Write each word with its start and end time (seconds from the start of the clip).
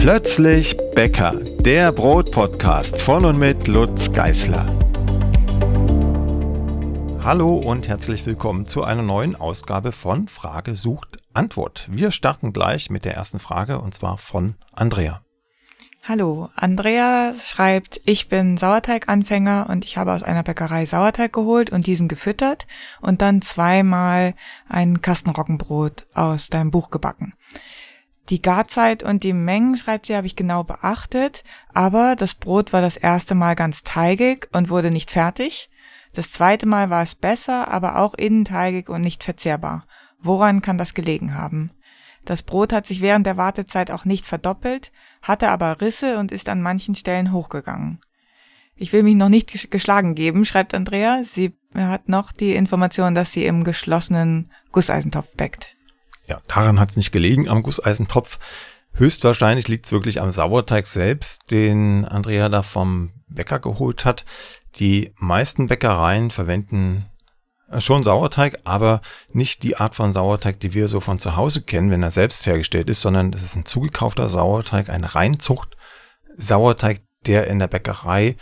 Plötzlich 0.00 0.78
Bäcker, 0.94 1.32
der 1.32 1.92
Brotpodcast 1.92 3.02
von 3.02 3.26
und 3.26 3.38
mit 3.38 3.68
Lutz 3.68 4.10
Geißler. 4.10 4.64
Hallo 7.22 7.56
und 7.56 7.86
herzlich 7.86 8.24
willkommen 8.24 8.66
zu 8.66 8.82
einer 8.82 9.02
neuen 9.02 9.36
Ausgabe 9.36 9.92
von 9.92 10.26
Frage 10.26 10.74
sucht 10.74 11.18
Antwort. 11.34 11.86
Wir 11.90 12.12
starten 12.12 12.54
gleich 12.54 12.88
mit 12.88 13.04
der 13.04 13.14
ersten 13.14 13.40
Frage 13.40 13.78
und 13.78 13.92
zwar 13.92 14.16
von 14.16 14.54
Andrea. 14.72 15.20
Hallo, 16.02 16.48
Andrea 16.56 17.34
schreibt, 17.34 18.00
ich 18.06 18.30
bin 18.30 18.56
Sauerteiganfänger 18.56 19.66
und 19.68 19.84
ich 19.84 19.98
habe 19.98 20.14
aus 20.14 20.22
einer 20.22 20.42
Bäckerei 20.42 20.86
Sauerteig 20.86 21.34
geholt 21.34 21.68
und 21.68 21.86
diesen 21.86 22.08
gefüttert 22.08 22.66
und 23.02 23.20
dann 23.20 23.42
zweimal 23.42 24.32
ein 24.66 25.02
Kastenroggenbrot 25.02 26.06
aus 26.14 26.48
deinem 26.48 26.70
Buch 26.70 26.88
gebacken. 26.88 27.34
Die 28.30 28.40
Garzeit 28.40 29.02
und 29.02 29.24
die 29.24 29.32
Mengen, 29.32 29.76
schreibt 29.76 30.06
sie, 30.06 30.14
habe 30.14 30.28
ich 30.28 30.36
genau 30.36 30.62
beachtet, 30.62 31.42
aber 31.74 32.14
das 32.14 32.36
Brot 32.36 32.72
war 32.72 32.80
das 32.80 32.96
erste 32.96 33.34
Mal 33.34 33.56
ganz 33.56 33.82
teigig 33.82 34.48
und 34.52 34.70
wurde 34.70 34.92
nicht 34.92 35.10
fertig. 35.10 35.68
Das 36.12 36.30
zweite 36.30 36.66
Mal 36.66 36.90
war 36.90 37.02
es 37.02 37.16
besser, 37.16 37.68
aber 37.68 37.98
auch 37.98 38.14
innenteigig 38.14 38.88
und 38.88 39.02
nicht 39.02 39.24
verzehrbar. 39.24 39.84
Woran 40.20 40.62
kann 40.62 40.78
das 40.78 40.94
gelegen 40.94 41.34
haben? 41.34 41.72
Das 42.24 42.44
Brot 42.44 42.72
hat 42.72 42.86
sich 42.86 43.00
während 43.00 43.26
der 43.26 43.36
Wartezeit 43.36 43.90
auch 43.90 44.04
nicht 44.04 44.26
verdoppelt, 44.26 44.92
hatte 45.22 45.48
aber 45.48 45.80
Risse 45.80 46.18
und 46.18 46.30
ist 46.30 46.48
an 46.48 46.62
manchen 46.62 46.94
Stellen 46.94 47.32
hochgegangen. 47.32 48.00
Ich 48.76 48.92
will 48.92 49.02
mich 49.02 49.16
noch 49.16 49.28
nicht 49.28 49.70
geschlagen 49.70 50.14
geben, 50.14 50.44
schreibt 50.44 50.72
Andrea. 50.72 51.24
Sie 51.24 51.56
hat 51.74 52.08
noch 52.08 52.30
die 52.30 52.54
Information, 52.54 53.14
dass 53.14 53.32
sie 53.32 53.44
im 53.44 53.64
geschlossenen 53.64 54.50
Gusseisentopf 54.70 55.34
bäckt. 55.34 55.76
Ja, 56.30 56.40
daran 56.46 56.78
hat 56.78 56.90
es 56.90 56.96
nicht 56.96 57.10
gelegen 57.10 57.48
am 57.48 57.64
Gusseisentopf. 57.64 58.38
Höchstwahrscheinlich 58.92 59.66
liegt 59.66 59.86
es 59.86 59.92
wirklich 59.92 60.20
am 60.20 60.30
Sauerteig 60.30 60.86
selbst, 60.86 61.50
den 61.50 62.04
Andrea 62.04 62.48
da 62.48 62.62
vom 62.62 63.10
Bäcker 63.26 63.58
geholt 63.58 64.04
hat. 64.04 64.24
Die 64.76 65.12
meisten 65.16 65.66
Bäckereien 65.66 66.30
verwenden 66.30 67.06
äh, 67.68 67.80
schon 67.80 68.04
Sauerteig, 68.04 68.60
aber 68.62 69.00
nicht 69.32 69.64
die 69.64 69.76
Art 69.76 69.96
von 69.96 70.12
Sauerteig, 70.12 70.60
die 70.60 70.72
wir 70.72 70.86
so 70.86 71.00
von 71.00 71.18
zu 71.18 71.34
Hause 71.34 71.62
kennen, 71.62 71.90
wenn 71.90 72.04
er 72.04 72.12
selbst 72.12 72.46
hergestellt 72.46 72.88
ist, 72.90 73.02
sondern 73.02 73.32
es 73.32 73.42
ist 73.42 73.56
ein 73.56 73.66
zugekaufter 73.66 74.28
Sauerteig, 74.28 74.88
ein 74.88 75.02
Reinzucht 75.02 75.76
Sauerteig, 76.36 77.00
der 77.26 77.48
in 77.48 77.58
der 77.58 77.66
Bäckerei 77.66 78.36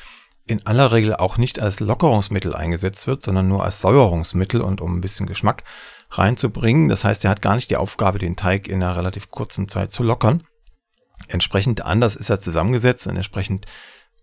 in 0.44 0.66
aller 0.66 0.92
Regel 0.92 1.16
auch 1.16 1.38
nicht 1.38 1.58
als 1.58 1.80
Lockerungsmittel 1.80 2.54
eingesetzt 2.54 3.06
wird, 3.06 3.22
sondern 3.22 3.48
nur 3.48 3.64
als 3.64 3.80
Säuerungsmittel 3.80 4.60
und 4.60 4.82
um 4.82 4.96
ein 4.96 5.00
bisschen 5.00 5.26
Geschmack 5.26 5.64
reinzubringen. 6.10 6.88
Das 6.88 7.04
heißt, 7.04 7.24
er 7.24 7.30
hat 7.30 7.42
gar 7.42 7.54
nicht 7.54 7.70
die 7.70 7.76
Aufgabe, 7.76 8.18
den 8.18 8.36
Teig 8.36 8.68
in 8.68 8.82
einer 8.82 8.96
relativ 8.96 9.30
kurzen 9.30 9.68
Zeit 9.68 9.92
zu 9.92 10.02
lockern. 10.02 10.44
Entsprechend 11.26 11.84
anders 11.84 12.16
ist 12.16 12.30
er 12.30 12.40
zusammengesetzt 12.40 13.06
und 13.06 13.16
entsprechend 13.16 13.66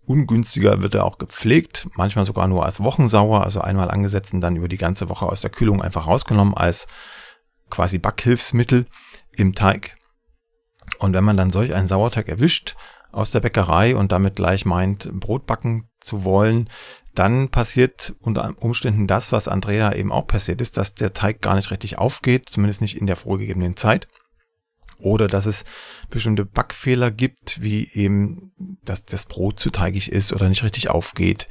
ungünstiger 0.06 0.82
wird 0.82 0.94
er 0.94 1.04
auch 1.04 1.18
gepflegt, 1.18 1.88
manchmal 1.94 2.24
sogar 2.24 2.46
nur 2.46 2.64
als 2.64 2.82
Wochensauer, 2.82 3.42
also 3.42 3.60
einmal 3.60 3.90
angesetzt 3.90 4.32
und 4.32 4.40
dann 4.40 4.56
über 4.56 4.68
die 4.68 4.78
ganze 4.78 5.08
Woche 5.08 5.26
aus 5.26 5.40
der 5.40 5.50
Kühlung 5.50 5.82
einfach 5.82 6.06
rausgenommen 6.06 6.54
als 6.54 6.86
quasi 7.70 7.98
Backhilfsmittel 7.98 8.86
im 9.32 9.54
Teig. 9.54 9.96
Und 10.98 11.12
wenn 11.12 11.24
man 11.24 11.36
dann 11.36 11.50
solch 11.50 11.74
einen 11.74 11.88
Sauerteig 11.88 12.28
erwischt 12.28 12.76
aus 13.10 13.32
der 13.32 13.40
Bäckerei 13.40 13.96
und 13.96 14.12
damit 14.12 14.36
gleich 14.36 14.64
meint, 14.64 15.10
Brot 15.12 15.46
backen 15.46 15.88
zu 16.06 16.24
wollen, 16.24 16.70
dann 17.14 17.48
passiert 17.48 18.14
unter 18.20 18.54
Umständen 18.58 19.06
das, 19.06 19.32
was 19.32 19.48
Andrea 19.48 19.94
eben 19.94 20.12
auch 20.12 20.26
passiert 20.26 20.60
ist, 20.60 20.76
dass 20.76 20.94
der 20.94 21.14
Teig 21.14 21.40
gar 21.40 21.56
nicht 21.56 21.70
richtig 21.70 21.98
aufgeht, 21.98 22.48
zumindest 22.48 22.82
nicht 22.82 22.96
in 22.96 23.06
der 23.06 23.16
vorgegebenen 23.16 23.76
Zeit. 23.76 24.08
Oder 24.98 25.28
dass 25.28 25.46
es 25.46 25.64
bestimmte 26.08 26.44
Backfehler 26.44 27.10
gibt, 27.10 27.62
wie 27.62 27.88
eben, 27.92 28.52
dass 28.84 29.04
das 29.04 29.26
Brot 29.26 29.58
zu 29.58 29.70
teigig 29.70 30.10
ist 30.10 30.32
oder 30.32 30.48
nicht 30.48 30.62
richtig 30.62 30.88
aufgeht, 30.88 31.48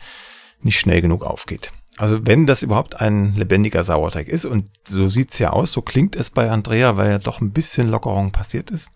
nicht 0.62 0.80
schnell 0.80 1.02
genug 1.02 1.24
aufgeht. 1.24 1.72
Also 1.98 2.26
wenn 2.26 2.46
das 2.46 2.64
überhaupt 2.64 3.00
ein 3.00 3.36
lebendiger 3.36 3.84
Sauerteig 3.84 4.28
ist, 4.28 4.46
und 4.46 4.70
so 4.88 5.08
sieht's 5.10 5.40
ja 5.40 5.52
aus, 5.52 5.72
so 5.72 5.82
klingt 5.82 6.16
es 6.16 6.30
bei 6.30 6.50
Andrea, 6.50 6.98
weil 6.98 7.10
ja 7.10 7.20
doch 7.20 7.40
ein 7.40 7.54
bisschen 7.54 7.88
Lockerung 7.88 8.32
passiert 8.32 8.70
ist, 8.72 8.92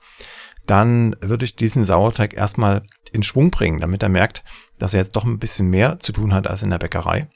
dann 0.66 1.16
würde 1.22 1.46
ich 1.46 1.56
diesen 1.56 1.86
Sauerteig 1.86 2.34
erstmal 2.34 2.84
in 3.12 3.24
Schwung 3.24 3.52
bringen, 3.52 3.80
damit 3.80 4.04
er 4.04 4.10
merkt, 4.10 4.44
dass 4.80 4.94
er 4.94 5.02
jetzt 5.02 5.16
doch 5.16 5.26
ein 5.26 5.40
bisschen 5.40 5.70
mehr 5.70 6.00
zu 6.00 6.12
tun 6.12 6.34
hat 6.34 6.48
als 6.48 6.64
in 6.64 6.70
der 6.70 6.80
Bäckerei. 6.80 7.30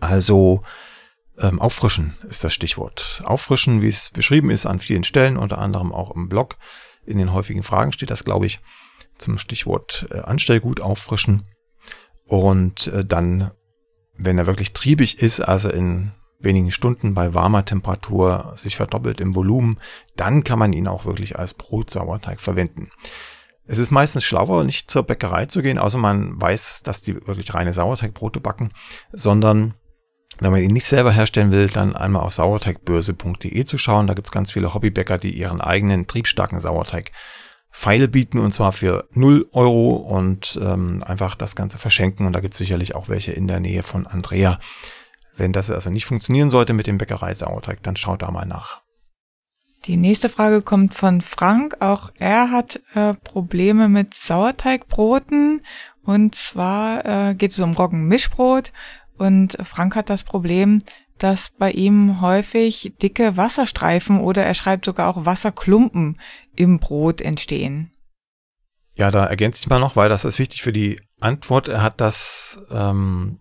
Also 0.00 0.62
ähm, 1.38 1.60
auffrischen 1.60 2.16
ist 2.28 2.42
das 2.42 2.52
Stichwort. 2.52 3.22
Auffrischen, 3.24 3.82
wie 3.82 3.88
es 3.88 4.10
beschrieben 4.10 4.50
ist 4.50 4.66
an 4.66 4.80
vielen 4.80 5.04
Stellen, 5.04 5.36
unter 5.36 5.58
anderem 5.58 5.92
auch 5.92 6.10
im 6.10 6.28
Blog. 6.28 6.56
In 7.06 7.18
den 7.18 7.32
häufigen 7.32 7.62
Fragen 7.62 7.92
steht 7.92 8.10
das, 8.10 8.24
glaube 8.24 8.46
ich, 8.46 8.60
zum 9.18 9.38
Stichwort 9.38 10.08
äh, 10.10 10.18
Anstellgut 10.18 10.80
auffrischen. 10.80 11.46
Und 12.24 12.88
äh, 12.88 13.04
dann, 13.04 13.52
wenn 14.14 14.38
er 14.38 14.46
wirklich 14.46 14.72
triebig 14.72 15.22
ist, 15.22 15.40
also 15.40 15.70
in 15.70 16.12
wenigen 16.40 16.70
Stunden 16.70 17.14
bei 17.14 17.34
warmer 17.34 17.64
Temperatur 17.64 18.52
sich 18.56 18.76
verdoppelt 18.76 19.20
im 19.20 19.34
Volumen, 19.34 19.78
dann 20.16 20.44
kann 20.44 20.58
man 20.58 20.72
ihn 20.72 20.86
auch 20.86 21.04
wirklich 21.04 21.38
als 21.38 21.54
Brotsauerteig 21.54 22.40
verwenden. 22.40 22.90
Es 23.68 23.78
ist 23.78 23.90
meistens 23.90 24.24
schlauer, 24.24 24.64
nicht 24.64 24.90
zur 24.90 25.02
Bäckerei 25.02 25.44
zu 25.44 25.60
gehen, 25.60 25.78
außer 25.78 25.98
man 25.98 26.40
weiß, 26.40 26.82
dass 26.84 27.02
die 27.02 27.14
wirklich 27.26 27.54
reine 27.54 27.74
Sauerteigbrote 27.74 28.40
backen, 28.40 28.70
sondern 29.12 29.74
wenn 30.40 30.52
man 30.52 30.62
ihn 30.62 30.72
nicht 30.72 30.86
selber 30.86 31.12
herstellen 31.12 31.52
will, 31.52 31.68
dann 31.68 31.94
einmal 31.94 32.22
auf 32.22 32.32
sauerteigbörse.de 32.32 33.64
zu 33.64 33.76
schauen. 33.76 34.06
Da 34.06 34.14
gibt's 34.14 34.30
ganz 34.30 34.50
viele 34.50 34.72
Hobbybäcker, 34.72 35.18
die 35.18 35.36
ihren 35.36 35.60
eigenen 35.60 36.06
triebstarken 36.06 36.60
Sauerteig 36.60 37.12
Pfeile 37.70 38.08
bieten 38.08 38.38
und 38.38 38.54
zwar 38.54 38.72
für 38.72 39.06
0 39.12 39.48
Euro 39.52 39.90
und 39.96 40.58
ähm, 40.62 41.02
einfach 41.04 41.34
das 41.34 41.54
Ganze 41.54 41.78
verschenken. 41.78 42.26
Und 42.26 42.32
da 42.32 42.40
gibt's 42.40 42.58
sicherlich 42.58 42.94
auch 42.94 43.08
welche 43.08 43.32
in 43.32 43.46
der 43.46 43.60
Nähe 43.60 43.82
von 43.82 44.06
Andrea. 44.06 44.58
Wenn 45.36 45.52
das 45.52 45.70
also 45.70 45.90
nicht 45.90 46.06
funktionieren 46.06 46.50
sollte 46.50 46.72
mit 46.72 46.86
dem 46.86 46.98
Bäckerei-Sauerteig, 46.98 47.82
dann 47.82 47.96
schaut 47.96 48.22
da 48.22 48.30
mal 48.30 48.46
nach. 48.46 48.80
Die 49.84 49.96
nächste 49.96 50.28
Frage 50.28 50.62
kommt 50.62 50.94
von 50.94 51.20
Frank. 51.20 51.76
Auch 51.80 52.10
er 52.18 52.50
hat 52.50 52.80
äh, 52.94 53.14
Probleme 53.14 53.88
mit 53.88 54.14
Sauerteigbroten. 54.14 55.62
Und 56.02 56.34
zwar 56.34 57.04
äh, 57.04 57.34
geht 57.34 57.52
es 57.52 57.60
um 57.60 57.72
Roggenmischbrot. 57.72 58.72
Und 59.16 59.56
Frank 59.64 59.94
hat 59.94 60.10
das 60.10 60.24
Problem, 60.24 60.82
dass 61.18 61.50
bei 61.50 61.70
ihm 61.72 62.20
häufig 62.20 62.94
dicke 63.02 63.36
Wasserstreifen 63.36 64.20
oder 64.20 64.44
er 64.44 64.54
schreibt 64.54 64.84
sogar 64.84 65.08
auch 65.08 65.26
Wasserklumpen 65.26 66.20
im 66.54 66.78
Brot 66.78 67.20
entstehen. 67.20 67.90
Ja, 68.94 69.10
da 69.10 69.26
ergänze 69.26 69.60
ich 69.60 69.68
mal 69.68 69.80
noch, 69.80 69.96
weil 69.96 70.08
das 70.08 70.24
ist 70.24 70.38
wichtig 70.38 70.62
für 70.62 70.72
die 70.72 71.00
Antwort. 71.20 71.68
Er 71.68 71.82
hat 71.82 72.00
das 72.00 72.60
ähm, 72.70 73.38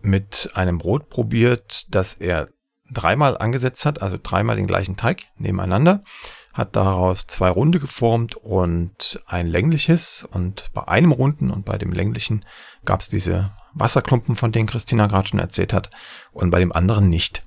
mit 0.00 0.50
einem 0.54 0.78
Brot 0.78 1.08
probiert, 1.08 1.86
das 1.90 2.14
er 2.14 2.48
dreimal 2.92 3.38
angesetzt 3.38 3.84
hat, 3.86 4.02
also 4.02 4.18
dreimal 4.22 4.56
den 4.56 4.66
gleichen 4.66 4.96
Teig 4.96 5.24
nebeneinander, 5.36 6.02
hat 6.52 6.76
daraus 6.76 7.26
zwei 7.26 7.50
Runde 7.50 7.78
geformt 7.78 8.34
und 8.36 9.22
ein 9.26 9.46
längliches. 9.46 10.28
Und 10.30 10.70
bei 10.74 10.86
einem 10.88 11.12
Runden 11.12 11.50
und 11.50 11.64
bei 11.64 11.78
dem 11.78 11.92
länglichen 11.92 12.44
gab 12.84 13.00
es 13.00 13.08
diese 13.08 13.52
Wasserklumpen, 13.74 14.36
von 14.36 14.52
denen 14.52 14.68
Christina 14.68 15.06
gerade 15.06 15.28
schon 15.28 15.40
erzählt 15.40 15.72
hat, 15.72 15.90
und 16.32 16.50
bei 16.50 16.58
dem 16.58 16.72
anderen 16.72 17.08
nicht. 17.08 17.44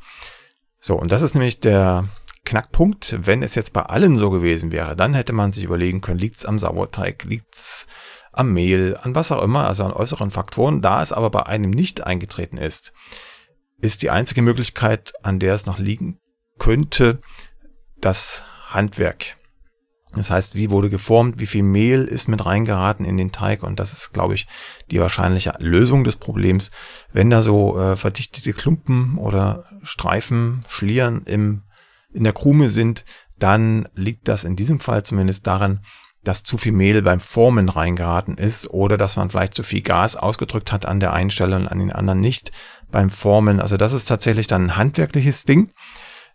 So, 0.79 0.95
und 0.95 1.11
das 1.11 1.21
ist 1.21 1.35
nämlich 1.35 1.59
der 1.59 2.05
Knackpunkt. 2.45 3.17
Wenn 3.25 3.43
es 3.43 3.55
jetzt 3.55 3.73
bei 3.73 3.83
allen 3.83 4.17
so 4.17 4.29
gewesen 4.29 4.71
wäre, 4.71 4.95
dann 4.95 5.13
hätte 5.13 5.33
man 5.33 5.51
sich 5.51 5.63
überlegen 5.63 6.01
können, 6.01 6.19
liegt's 6.19 6.45
am 6.45 6.57
Sauerteig, 6.57 7.23
liegt's 7.23 7.87
am 8.31 8.53
Mehl, 8.53 8.97
an 9.01 9.13
was 9.13 9.31
auch 9.31 9.43
immer, 9.43 9.67
also 9.67 9.83
an 9.83 9.93
äußeren 9.93 10.31
Faktoren. 10.31 10.81
Da 10.81 11.01
es 11.01 11.11
aber 11.11 11.29
bei 11.29 11.45
einem 11.45 11.69
nicht 11.69 12.05
eingetreten 12.05 12.57
ist, 12.57 12.93
ist 13.81 14.01
die 14.01 14.09
einzige 14.09 14.41
Möglichkeit, 14.41 15.13
an 15.23 15.39
der 15.39 15.53
es 15.53 15.65
noch 15.65 15.79
liegen 15.79 16.19
könnte, 16.57 17.21
das 17.99 18.45
Handwerk. 18.67 19.37
Das 20.13 20.29
heißt, 20.29 20.55
wie 20.55 20.69
wurde 20.69 20.89
geformt, 20.89 21.39
wie 21.39 21.45
viel 21.45 21.63
Mehl 21.63 22.03
ist 22.03 22.27
mit 22.27 22.45
reingeraten 22.45 23.05
in 23.05 23.15
den 23.17 23.31
Teig 23.31 23.63
und 23.63 23.79
das 23.79 23.93
ist, 23.93 24.11
glaube 24.11 24.33
ich, 24.33 24.45
die 24.91 24.99
wahrscheinliche 24.99 25.55
Lösung 25.59 26.03
des 26.03 26.17
Problems. 26.17 26.71
Wenn 27.13 27.29
da 27.29 27.41
so 27.41 27.79
äh, 27.79 27.95
verdichtete 27.95 28.51
Klumpen 28.51 29.17
oder 29.17 29.65
Streifen, 29.83 30.65
Schlieren 30.67 31.23
im, 31.25 31.63
in 32.13 32.25
der 32.25 32.33
Krume 32.33 32.67
sind, 32.67 33.05
dann 33.39 33.87
liegt 33.95 34.27
das 34.27 34.43
in 34.43 34.57
diesem 34.57 34.81
Fall 34.81 35.03
zumindest 35.03 35.47
daran, 35.47 35.79
dass 36.23 36.43
zu 36.43 36.57
viel 36.57 36.73
Mehl 36.73 37.01
beim 37.01 37.19
Formen 37.19 37.69
reingeraten 37.69 38.37
ist 38.37 38.69
oder 38.69 38.97
dass 38.97 39.15
man 39.15 39.29
vielleicht 39.29 39.53
zu 39.53 39.63
viel 39.63 39.81
Gas 39.81 40.15
ausgedrückt 40.15 40.71
hat 40.71 40.85
an 40.85 40.99
der 40.99 41.13
einen 41.13 41.31
Stelle 41.31 41.55
und 41.55 41.67
an 41.67 41.79
den 41.79 41.91
anderen 41.91 42.19
nicht 42.19 42.51
beim 42.91 43.09
Formen. 43.09 43.59
Also 43.59 43.77
das 43.77 43.93
ist 43.93 44.05
tatsächlich 44.05 44.47
dann 44.47 44.65
ein 44.65 44.77
handwerkliches 44.77 45.45
Ding. 45.45 45.71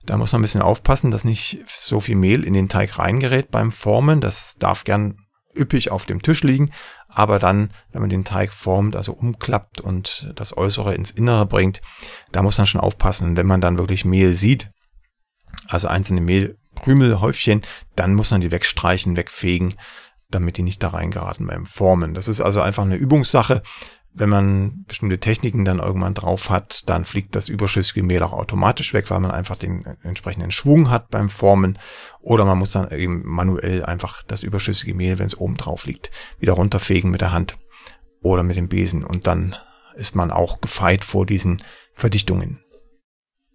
Da 0.05 0.17
muss 0.17 0.33
man 0.33 0.41
ein 0.41 0.43
bisschen 0.43 0.63
aufpassen, 0.63 1.11
dass 1.11 1.25
nicht 1.25 1.65
so 1.67 2.01
viel 2.01 2.17
Mehl 2.17 2.45
in 2.45 2.55
den 2.55 2.69
Teig 2.69 2.99
reingerät 2.99 3.51
beim 3.51 3.73
Formen. 3.73 4.21
Das 4.21 4.57
darf 4.59 4.85
gern 4.85 5.19
üppig 5.55 5.91
auf 5.91 6.07
dem 6.07 6.23
Tisch 6.23 6.43
liegen. 6.43 6.71
Aber 7.09 7.39
dann, 7.39 7.71
wenn 7.93 8.03
man 8.03 8.11
den 8.11 8.25
Teig 8.25 8.53
formt, 8.53 8.95
also 8.95 9.13
umklappt 9.13 9.81
und 9.81 10.31
das 10.37 10.57
Äußere 10.57 10.95
ins 10.95 11.11
Innere 11.11 11.47
bringt, 11.47 11.81
da 12.31 12.43
muss 12.43 12.59
man 12.59 12.67
schon 12.67 12.81
aufpassen, 12.81 13.37
wenn 13.37 13.47
man 13.47 13.61
dann 13.61 13.79
wirklich 13.79 14.05
Mehl 14.05 14.33
sieht, 14.35 14.71
also 15.67 15.89
einzelne 15.89 16.21
Mehlkrümelhäufchen, 16.21 17.63
dann 17.95 18.15
muss 18.15 18.31
man 18.31 18.43
die 18.43 18.51
wegstreichen, 18.51 19.17
wegfegen. 19.17 19.75
damit 20.31 20.57
die 20.57 20.63
nicht 20.63 20.83
da 20.83 20.89
reingeraten 20.89 21.47
beim 21.47 21.67
Formen. 21.67 22.15
Das 22.15 22.29
ist 22.29 22.41
also 22.41 22.61
einfach 22.61 22.85
eine 22.85 22.97
Übungssache. 22.97 23.63
Wenn 24.19 24.31
man 24.31 24.85
bestimmte 24.89 25.19
Techniken 25.19 25.67
dann 25.67 25.79
irgendwann 25.79 26.15
drauf 26.15 26.49
hat, 26.49 26.89
dann 26.89 27.05
fliegt 27.05 27.37
das 27.37 27.51
überschüssige 27.51 28.03
Mehl 28.03 28.23
auch 28.23 28.33
automatisch 28.33 28.95
weg, 28.95 29.11
weil 29.11 29.21
man 29.21 29.31
einfach 29.31 29.57
den 29.57 29.85
entsprechenden 30.03 30.51
Schwung 30.51 30.89
hat 30.89 31.11
beim 31.11 31.29
Formen. 31.29 31.79
Oder 32.23 32.47
man 32.47 32.59
muss 32.59 32.73
dann 32.73 32.91
eben 32.91 33.23
manuell 33.27 33.85
einfach 33.85 34.23
das 34.23 34.43
überschüssige 34.43 34.95
Mehl, 34.95 35.19
wenn 35.19 35.27
es 35.27 35.39
oben 35.39 35.59
drauf 35.59 35.85
liegt, 35.85 36.11
wieder 36.39 36.55
runterfegen 36.55 37.11
mit 37.11 37.21
der 37.21 37.33
Hand 37.33 37.59
oder 38.23 38.43
mit 38.43 38.57
dem 38.57 38.69
Besen. 38.69 39.05
Und 39.05 39.27
dann 39.27 39.55
ist 39.97 40.17
man 40.17 40.31
auch 40.31 40.63
gefeit 40.63 41.05
vor 41.05 41.27
diesen 41.27 41.63
Verdichtungen. 41.93 42.61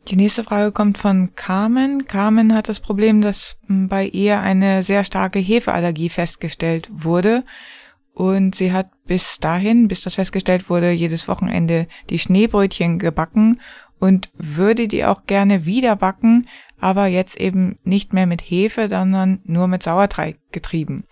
Die 0.07 0.15
nächste 0.15 0.43
Frage 0.43 0.71
kommt 0.71 0.97
von 0.97 1.33
Carmen. 1.35 2.05
Carmen 2.05 2.53
hat 2.53 2.69
das 2.69 2.79
Problem, 2.79 3.21
dass 3.21 3.57
bei 3.67 4.05
ihr 4.05 4.39
eine 4.39 4.83
sehr 4.83 5.03
starke 5.03 5.39
Hefeallergie 5.39 6.09
festgestellt 6.09 6.89
wurde. 6.91 7.43
Und 8.13 8.55
sie 8.55 8.73
hat 8.73 8.89
bis 9.05 9.39
dahin, 9.39 9.87
bis 9.87 10.01
das 10.01 10.15
festgestellt 10.15 10.69
wurde, 10.69 10.91
jedes 10.91 11.27
Wochenende 11.27 11.87
die 12.09 12.19
Schneebrötchen 12.19 12.99
gebacken 12.99 13.61
und 13.99 14.29
würde 14.33 14.87
die 14.87 15.05
auch 15.05 15.25
gerne 15.25 15.65
wieder 15.65 15.95
backen, 15.95 16.47
aber 16.79 17.05
jetzt 17.05 17.37
eben 17.37 17.77
nicht 17.83 18.13
mehr 18.13 18.25
mit 18.25 18.41
Hefe, 18.41 18.89
sondern 18.89 19.39
nur 19.43 19.67
mit 19.67 19.83
Sauerteig 19.83 20.39
getrieben. 20.51 21.05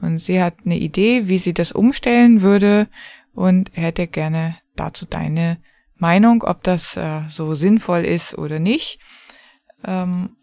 Und 0.00 0.18
sie 0.18 0.42
hat 0.42 0.54
eine 0.64 0.76
Idee, 0.76 1.28
wie 1.28 1.38
sie 1.38 1.54
das 1.54 1.72
umstellen 1.72 2.42
würde 2.42 2.88
und 3.32 3.70
hätte 3.74 4.06
gerne 4.06 4.58
dazu 4.74 5.06
deine 5.06 5.58
Meinung, 5.94 6.42
ob 6.42 6.62
das 6.64 6.96
äh, 6.96 7.22
so 7.28 7.54
sinnvoll 7.54 8.04
ist 8.04 8.36
oder 8.36 8.58
nicht. 8.58 9.00
Ähm, 9.84 10.36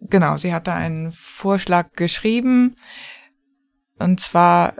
genau, 0.00 0.36
sie 0.36 0.54
hat 0.54 0.66
da 0.66 0.74
einen 0.74 1.12
Vorschlag 1.12 1.92
geschrieben. 1.94 2.76
Und 3.98 4.20
zwar 4.20 4.74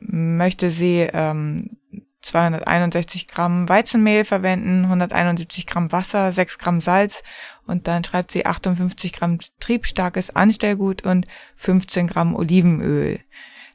möchte 0.00 0.70
sie 0.70 1.08
ähm, 1.12 1.78
261 2.22 3.28
Gramm 3.28 3.68
Weizenmehl 3.68 4.24
verwenden, 4.24 4.84
171 4.84 5.66
Gramm 5.66 5.90
Wasser, 5.90 6.32
6 6.32 6.58
Gramm 6.58 6.80
Salz 6.80 7.22
und 7.66 7.88
dann 7.88 8.04
schreibt 8.04 8.30
sie 8.30 8.44
58 8.44 9.12
Gramm 9.12 9.38
triebstarkes 9.58 10.34
Anstellgut 10.36 11.02
und 11.02 11.26
15 11.56 12.06
Gramm 12.06 12.34
Olivenöl. 12.34 13.20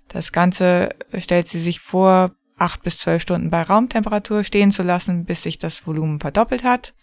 Das 0.07 0.31
Ganze 0.31 0.89
stellt 1.17 1.47
sie 1.47 1.59
sich 1.59 1.79
vor, 1.79 2.35
acht 2.57 2.83
bis 2.83 2.99
zwölf 2.99 3.21
Stunden 3.21 3.49
bei 3.49 3.63
Raumtemperatur 3.63 4.43
stehen 4.43 4.71
zu 4.71 4.83
lassen, 4.83 5.25
bis 5.25 5.43
sich 5.43 5.57
das 5.57 5.85
Volumen 5.87 6.19
verdoppelt 6.19 6.63
hat. 6.63 6.93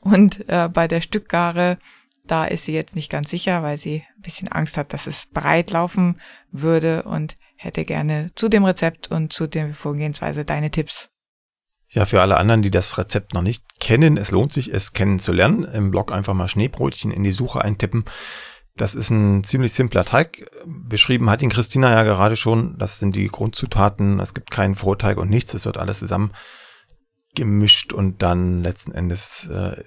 Und 0.00 0.48
äh, 0.48 0.68
bei 0.72 0.88
der 0.88 1.00
Stückgare, 1.00 1.78
da 2.24 2.44
ist 2.44 2.64
sie 2.64 2.72
jetzt 2.72 2.94
nicht 2.94 3.10
ganz 3.10 3.28
sicher, 3.30 3.62
weil 3.62 3.76
sie 3.76 4.04
ein 4.16 4.22
bisschen 4.22 4.48
Angst 4.48 4.76
hat, 4.76 4.92
dass 4.92 5.06
es 5.06 5.26
breit 5.26 5.70
laufen 5.70 6.20
würde 6.50 7.02
und 7.02 7.34
hätte 7.60 7.84
gerne 7.84 8.30
zu 8.36 8.48
dem 8.48 8.64
Rezept 8.64 9.10
und 9.10 9.34
zu 9.34 9.46
der 9.46 9.74
Vorgehensweise 9.74 10.46
deine 10.46 10.70
Tipps. 10.70 11.10
Ja, 11.88 12.06
für 12.06 12.22
alle 12.22 12.38
anderen, 12.38 12.62
die 12.62 12.70
das 12.70 12.96
Rezept 12.96 13.34
noch 13.34 13.42
nicht 13.42 13.80
kennen, 13.80 14.16
es 14.16 14.30
lohnt 14.30 14.52
sich, 14.52 14.72
es 14.72 14.94
kennenzulernen. 14.94 15.64
Im 15.64 15.90
Blog 15.90 16.10
einfach 16.10 16.32
mal 16.32 16.48
Schneebrötchen 16.48 17.10
in 17.10 17.22
die 17.22 17.32
Suche 17.32 17.62
eintippen. 17.62 18.04
Das 18.76 18.94
ist 18.94 19.10
ein 19.10 19.44
ziemlich 19.44 19.74
simpler 19.74 20.04
Teig. 20.04 20.50
Beschrieben 20.64 21.28
hat 21.28 21.42
ihn 21.42 21.50
Christina 21.50 21.90
ja 21.92 22.02
gerade 22.02 22.36
schon. 22.36 22.78
Das 22.78 22.98
sind 22.98 23.14
die 23.14 23.26
Grundzutaten. 23.26 24.20
Es 24.20 24.32
gibt 24.32 24.50
keinen 24.50 24.74
Vorteig 24.74 25.18
und 25.18 25.28
nichts. 25.28 25.52
Es 25.52 25.66
wird 25.66 25.76
alles 25.76 25.98
zusammen 25.98 26.32
gemischt 27.34 27.92
und 27.92 28.22
dann 28.22 28.62
letzten 28.62 28.92
Endes 28.92 29.48
äh, 29.48 29.84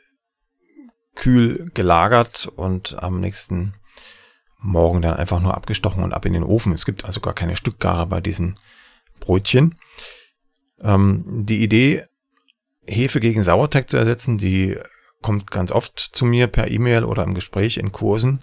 kühl 1.16 1.72
gelagert 1.74 2.48
und 2.56 3.02
am 3.02 3.20
nächsten 3.20 3.74
Morgen 4.64 5.02
dann 5.02 5.16
einfach 5.16 5.42
nur 5.42 5.56
abgestochen 5.56 6.04
und 6.04 6.14
ab 6.14 6.26
in 6.26 6.34
den 6.34 6.44
Ofen. 6.44 6.74
Es 6.74 6.86
gibt 6.86 7.06
also 7.06 7.20
gar 7.20 7.34
keine 7.34 7.56
Stückgare 7.56 8.08
bei 8.08 8.22
diesen 8.22 8.56
Brötchen. 9.20 9.78
Ähm, 10.82 11.46
die 11.46 11.62
Idee, 11.62 12.06
Hefe 12.86 13.20
gegen 13.20 13.44
Sauerteig 13.44 13.90
zu 13.90 13.98
ersetzen, 13.98 14.38
die 14.38 14.78
kommt 15.22 15.52
ganz 15.52 15.72
oft 15.72 16.00
zu 16.00 16.26
mir 16.26 16.48
per 16.48 16.70
E-Mail 16.70 17.04
oder 17.04 17.24
im 17.24 17.34
Gespräch 17.34 17.78
in 17.78 17.92
Kursen. 17.92 18.42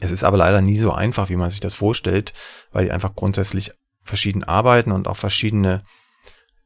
Es 0.00 0.10
ist 0.10 0.24
aber 0.24 0.36
leider 0.36 0.60
nie 0.60 0.78
so 0.78 0.92
einfach, 0.92 1.28
wie 1.28 1.36
man 1.36 1.50
sich 1.50 1.60
das 1.60 1.74
vorstellt, 1.74 2.32
weil 2.70 2.84
die 2.84 2.92
einfach 2.92 3.14
grundsätzlich 3.14 3.72
verschieden 4.02 4.44
arbeiten 4.44 4.92
und 4.92 5.08
auch 5.08 5.16
verschiedene 5.16 5.84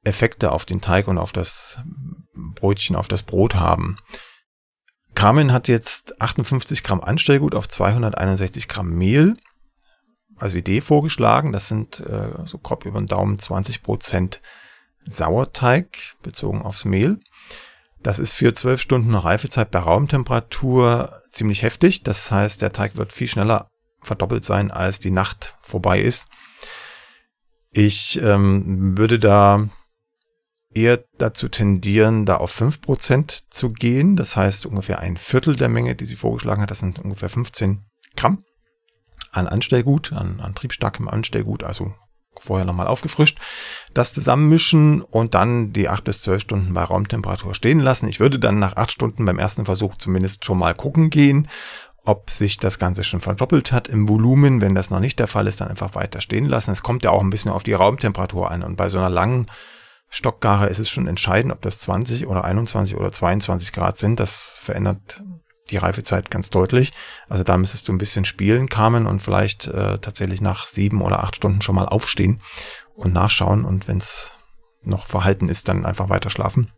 Effekte 0.05 0.53
auf 0.53 0.65
den 0.65 0.81
Teig 0.81 1.09
und 1.09 1.19
auf 1.19 1.33
das 1.33 1.79
Brötchen, 2.35 2.97
auf 2.97 3.09
das 3.09 3.23
Brot 3.23 3.55
haben. 3.55 3.97
Carmen 5.15 5.53
hat 5.53 5.69
jetzt 5.69 6.21
58 6.21 6.83
Gramm 6.83 7.01
Anstellgut 7.01 7.55
auf 7.55 7.69
261 7.69 8.69
Gramm 8.69 8.91
Mehl 8.91 9.37
als 10.37 10.55
Idee 10.55 10.81
vorgeschlagen. 10.81 11.53
Das 11.53 11.69
sind 11.69 12.01
äh, 12.01 12.31
so 12.47 12.59
grob 12.59 12.85
über 12.85 13.01
den 13.01 13.07
Daumen 13.07 13.39
20 13.39 13.83
Prozent 13.83 14.41
Sauerteig 15.07 16.17
bezogen 16.23 16.63
aufs 16.63 16.85
Mehl. 16.85 17.21
Das 18.03 18.19
ist 18.19 18.33
für 18.33 18.53
12 18.53 18.81
Stunden 18.81 19.15
Reifezeit 19.15 19.71
bei 19.71 19.79
Raumtemperatur 19.79 21.23
ziemlich 21.31 21.63
heftig. 21.63 22.03
Das 22.03 22.31
heißt, 22.31 22.61
der 22.61 22.73
Teig 22.73 22.97
wird 22.97 23.13
viel 23.13 23.29
schneller 23.29 23.69
verdoppelt 24.03 24.45
sein, 24.45 24.71
als 24.71 25.01
die 25.01 25.11
Nacht 25.11 25.57
vorbei 25.63 26.01
ist. 26.01 26.29
Ich 27.71 28.21
ähm, 28.23 28.97
würde 28.97 29.19
da 29.19 29.69
eher 30.75 31.05
dazu 31.19 31.49
tendieren, 31.49 32.27
da 32.27 32.37
auf 32.37 32.61
5% 32.61 33.45
zu 33.51 33.73
gehen. 33.73 34.17
Das 34.17 34.37
heißt 34.37 34.67
ungefähr 34.67 34.99
ein 34.99 35.17
Viertel 35.17 35.57
der 35.57 35.69
Menge, 35.69 35.95
die 35.95 36.07
sie 36.07 36.17
vorgeschlagen 36.17 36.63
hat. 36.63 36.71
Das 36.71 36.81
sind 36.81 36.99
ungefähr 36.99 37.29
15 37.29 37.85
Gramm 38.17 38.45
an 39.33 39.49
Anstellgut, 39.49 40.13
an, 40.13 40.41
an 40.41 40.55
triebstarkem 40.55 41.09
Anstellgut, 41.09 41.65
also 41.65 41.93
vorher 42.39 42.65
nochmal 42.65 42.87
aufgefrischt, 42.87 43.39
das 43.95 44.13
zusammenmischen 44.13 45.03
und 45.03 45.35
dann 45.35 45.73
die 45.73 45.89
8 45.89 46.05
bis 46.05 46.23
12 46.23 46.43
Stunden 46.43 46.75
bei 46.75 46.83
Raumtemperatur 46.83 47.55
stehen 47.55 47.81
lassen. 47.81 48.09
Ich 48.09 48.21
würde 48.21 48.39
dann 48.39 48.59
nach 48.59 48.77
8 48.77 48.93
Stunden 48.93 49.25
beim 49.25 49.39
ersten 49.39 49.65
Versuch 49.65 49.97
zumindest 49.97 50.45
schon 50.45 50.59
mal 50.59 50.75
gucken 50.75 51.11
gehen, 51.11 51.49
ob 52.05 52.31
sich 52.31 52.59
das 52.59 52.79
Ganze 52.79 53.03
schon 53.03 53.21
verdoppelt 53.21 53.73
hat 53.73 53.89
im 53.89 54.09
Volumen. 54.09 54.61
Wenn 54.61 54.75
das 54.75 54.91
noch 54.91 55.01
nicht 55.01 55.19
der 55.19 55.27
Fall 55.27 55.47
ist, 55.47 55.61
dann 55.61 55.69
einfach 55.69 55.95
weiter 55.95 56.21
stehen 56.21 56.47
lassen. 56.47 56.71
Es 56.71 56.83
kommt 56.83 57.03
ja 57.03 57.11
auch 57.11 57.23
ein 57.23 57.31
bisschen 57.31 57.51
auf 57.51 57.63
die 57.63 57.73
Raumtemperatur 57.73 58.51
an 58.51 58.63
und 58.63 58.77
bei 58.77 58.89
so 58.89 58.99
einer 58.99 59.11
langen 59.11 59.47
Stockgare 60.15 60.69
ist 60.69 60.79
es 60.79 60.89
schon 60.89 61.09
entscheidend, 61.09 61.53
ob 61.53 61.61
das 61.63 61.81
20 61.81 62.29
oder 62.29 62.45
21 62.45 62.97
oder 62.97 63.11
22 63.11 63.73
Grad 63.73 63.99
sind. 63.99 64.21
Das 64.21 64.61
verändert 64.63 65.25
die 65.71 65.77
Reifezeit 65.77 66.31
ganz 66.31 66.51
deutlich. 66.51 66.93
Also 67.29 67.43
da 67.43 67.57
müsstest 67.57 67.89
du 67.89 67.93
ein 67.93 67.99
bisschen 67.99 68.25
spielen, 68.25 68.69
Carmen, 68.69 69.07
und 69.07 69.23
vielleicht 69.23 69.67
äh, 69.67 69.99
tatsächlich 69.99 70.41
nach 70.41 70.67
sieben 70.67 71.03
oder 71.03 71.25
acht 71.25 71.35
Stunden 71.35 71.63
schon 71.63 71.75
mal 71.75 71.89
aufstehen 71.89 72.41
und 72.95 73.13
nachschauen 73.13 73.65
und 73.65 73.89
wenn 73.89 73.99
es 73.99 74.31
noch 74.83 75.07
verhalten 75.07 75.49
ist, 75.49 75.67
dann 75.67 75.85
einfach 75.85 76.11
weiter 76.11 76.31
schlafen. 76.31 76.71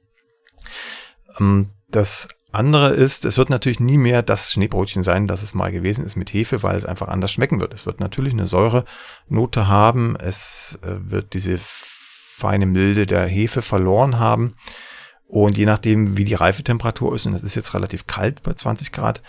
Ähm, 1.38 1.72
das 1.90 2.28
andere 2.52 2.94
ist, 2.94 3.26
es 3.26 3.36
wird 3.36 3.50
natürlich 3.50 3.80
nie 3.80 3.98
mehr 3.98 4.22
das 4.22 4.50
Schneebrötchen 4.50 5.02
sein, 5.02 5.26
das 5.26 5.42
es 5.42 5.52
mal 5.52 5.72
gewesen 5.72 6.06
ist 6.06 6.16
mit 6.16 6.32
Hefe, 6.32 6.62
weil 6.62 6.76
es 6.76 6.86
einfach 6.86 7.08
anders 7.08 7.32
schmecken 7.32 7.60
wird. 7.60 7.74
Es 7.74 7.84
wird 7.84 8.00
natürlich 8.00 8.32
eine 8.32 8.46
Säurenote 8.46 9.68
haben, 9.68 10.16
es 10.16 10.78
äh, 10.82 11.10
wird 11.10 11.34
diese 11.34 11.58
feine 12.36 12.66
Milde 12.66 13.06
der 13.06 13.26
Hefe 13.26 13.62
verloren 13.62 14.18
haben. 14.18 14.56
Und 15.26 15.56
je 15.56 15.64
nachdem, 15.64 16.18
wie 16.18 16.24
die 16.24 16.34
Reifetemperatur 16.34 17.14
ist, 17.14 17.24
und 17.24 17.32
es 17.32 17.42
ist 17.42 17.54
jetzt 17.54 17.72
relativ 17.72 18.06
kalt 18.06 18.42
bei 18.42 18.52
20 18.52 18.92
Grad, 18.92 19.22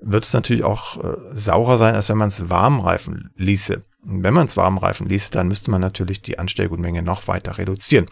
wird 0.00 0.24
es 0.24 0.32
natürlich 0.32 0.62
auch 0.62 1.02
äh, 1.02 1.16
saurer 1.32 1.76
sein, 1.76 1.96
als 1.96 2.08
wenn 2.08 2.18
man 2.18 2.28
es 2.28 2.48
warm 2.48 2.78
reifen 2.78 3.30
ließe. 3.36 3.84
Und 4.04 4.22
wenn 4.22 4.32
man 4.32 4.46
es 4.46 4.56
warm 4.56 4.78
reifen 4.78 5.08
ließe, 5.08 5.32
dann 5.32 5.48
müsste 5.48 5.72
man 5.72 5.80
natürlich 5.80 6.22
die 6.22 6.38
Anstellgutmenge 6.38 7.02
noch 7.02 7.26
weiter 7.26 7.58
reduzieren. 7.58 8.06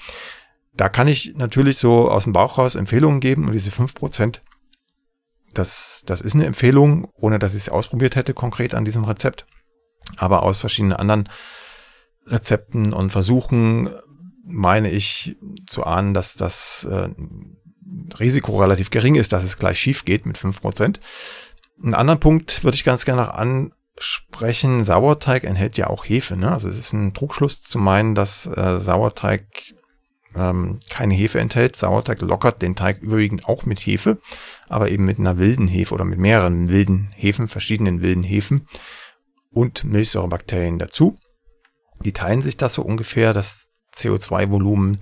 Da 0.75 0.88
kann 0.88 1.07
ich 1.07 1.35
natürlich 1.37 1.78
so 1.78 2.11
aus 2.11 2.25
dem 2.25 2.33
Bauch 2.33 2.59
raus 2.59 2.75
Empfehlungen 2.75 3.21
geben 3.21 3.47
und 3.47 3.52
diese 3.52 3.71
5%, 3.71 4.40
das, 5.54 6.02
das 6.07 6.21
ist 6.21 6.35
eine 6.35 6.47
Empfehlung, 6.47 7.09
ohne 7.14 7.38
dass 7.38 7.54
ich 7.54 7.62
es 7.62 7.69
ausprobiert 7.69 8.16
hätte 8.16 8.35
konkret 8.35 8.75
an 8.75 8.85
diesem 8.85 9.04
Rezept. 9.04 9.47
Aber 10.16 10.42
aus 10.42 10.59
verschiedenen 10.59 10.95
anderen 10.95 11.28
Rezepten 12.26 12.92
und 12.92 13.11
Versuchen 13.11 13.90
meine 14.50 14.90
ich 14.90 15.37
zu 15.66 15.85
ahnen, 15.85 16.14
dass 16.14 16.35
das 16.35 16.85
äh, 16.90 17.09
Risiko 18.19 18.61
relativ 18.61 18.90
gering 18.90 19.14
ist, 19.14 19.33
dass 19.33 19.45
es 19.45 19.59
gleich 19.59 19.78
schief 19.78 20.04
geht 20.04 20.26
mit 20.26 20.38
fünf 20.38 20.61
Prozent. 20.61 21.00
Einen 21.83 21.95
anderen 21.95 22.21
Punkt 22.21 22.62
würde 22.62 22.75
ich 22.75 22.85
ganz 22.85 23.04
gerne 23.04 23.23
noch 23.23 23.30
ansprechen. 23.30 24.85
Sauerteig 24.85 25.45
enthält 25.45 25.78
ja 25.78 25.88
auch 25.88 26.04
Hefe. 26.04 26.37
Ne? 26.37 26.52
Also 26.52 26.69
es 26.69 26.78
ist 26.78 26.92
ein 26.92 27.14
Trugschluss 27.14 27.62
zu 27.62 27.78
meinen, 27.78 28.14
dass 28.14 28.47
äh, 28.47 28.78
Sauerteig 28.78 29.47
ähm, 30.37 30.78
keine 30.90 31.14
Hefe 31.14 31.40
enthält. 31.40 31.76
Sauerteig 31.76 32.21
lockert 32.21 32.62
den 32.62 32.76
Teig 32.76 33.00
überwiegend 33.00 33.49
auch 33.49 33.64
mit 33.64 33.80
Hefe, 33.80 34.19
aber 34.69 34.90
eben 34.90 35.04
mit 35.04 35.19
einer 35.19 35.38
wilden 35.38 35.69
Hefe 35.69 35.95
oder 35.95 36.04
mit 36.04 36.19
mehreren 36.19 36.69
wilden 36.69 37.11
Hefen, 37.16 37.49
verschiedenen 37.49 38.02
wilden 38.02 38.23
Hefen 38.23 38.69
und 39.50 39.85
Milchsäurebakterien 39.85 40.78
dazu. 40.78 41.19
Die 42.04 42.12
teilen 42.12 42.42
sich 42.42 42.57
das 42.57 42.75
so 42.75 42.83
ungefähr. 42.83 43.33
Das 43.33 43.70
CO2-Volumen, 43.94 45.00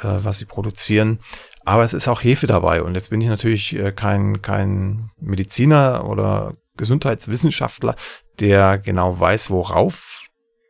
was 0.02 0.38
sie 0.38 0.46
produzieren. 0.46 1.20
Aber 1.64 1.84
es 1.84 1.94
ist 1.94 2.08
auch 2.08 2.22
Hefe 2.22 2.46
dabei. 2.46 2.82
Und 2.82 2.94
jetzt 2.94 3.10
bin 3.10 3.20
ich 3.20 3.28
natürlich 3.28 3.74
äh, 3.76 3.92
kein, 3.92 4.42
kein 4.42 5.10
Mediziner 5.18 6.08
oder 6.08 6.54
Gesundheitswissenschaftler, 6.76 7.94
der 8.40 8.78
genau 8.78 9.18
weiß, 9.18 9.50
worauf 9.50 10.22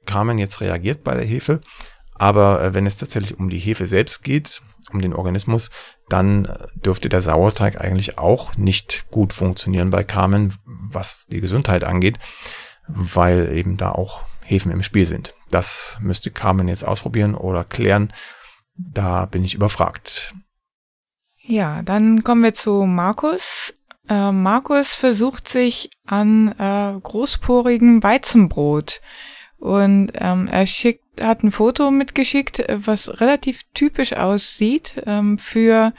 Carmen 0.06 0.38
jetzt 0.38 0.61
reagiert 0.61 1.04
bei 1.04 1.14
der 1.14 1.25
Hefe. 1.25 1.61
Aber 2.14 2.62
äh, 2.62 2.75
wenn 2.75 2.87
es 2.87 2.99
tatsächlich 2.99 3.38
um 3.38 3.49
die 3.49 3.58
Hefe 3.58 3.87
selbst 3.87 4.22
geht, 4.22 4.62
um 4.92 5.00
den 5.00 5.14
Organismus, 5.14 5.70
dann 6.08 6.44
äh, 6.44 6.66
dürfte 6.75 7.08
der 7.08 7.22
Sauerteig 7.22 7.80
eigentlich 7.80 8.18
auch 8.18 8.56
nicht 8.56 9.11
gut 9.11 9.32
funktionieren 9.32 9.90
bei 9.90 10.04
Carmen, 10.04 10.56
was 10.64 11.26
die 11.26 11.40
Gesundheit 11.40 11.84
angeht, 11.84 12.18
weil 12.88 13.52
eben 13.52 13.76
da 13.76 13.92
auch 13.92 14.22
Hefen 14.42 14.72
im 14.72 14.82
Spiel 14.82 15.06
sind. 15.06 15.34
Das 15.50 15.99
müsste 16.00 16.30
Carmen 16.30 16.68
jetzt 16.68 16.84
ausprobieren 16.84 17.34
oder 17.34 17.64
klären. 17.64 18.12
Da 18.76 19.26
bin 19.26 19.44
ich 19.44 19.54
überfragt. 19.54 20.32
Ja, 21.44 21.82
dann 21.82 22.22
kommen 22.25 22.42
wir 22.42 22.54
zu 22.54 22.84
Markus. 22.84 23.75
Äh, 24.08 24.32
Markus 24.32 24.94
versucht 24.94 25.49
sich 25.49 25.90
an 26.06 26.54
äh, 26.58 26.99
großporigem 27.00 28.02
Weizenbrot 28.02 29.00
und 29.58 30.11
ähm, 30.14 30.49
er 30.49 30.66
schickt, 30.66 31.22
hat 31.22 31.44
ein 31.44 31.52
Foto 31.52 31.90
mitgeschickt, 31.90 32.64
was 32.68 33.20
relativ 33.20 33.62
typisch 33.75 34.12
aussieht 34.12 35.00
ähm, 35.06 35.38
für 35.38 35.92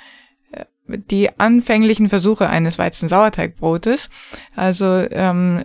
äh, 0.52 0.66
die 0.88 1.40
anfänglichen 1.40 2.10
Versuche 2.10 2.50
eines 2.50 2.78
Weizensauerteigbrotes. 2.78 4.10
Also 4.56 4.86
ähm, 5.12 5.64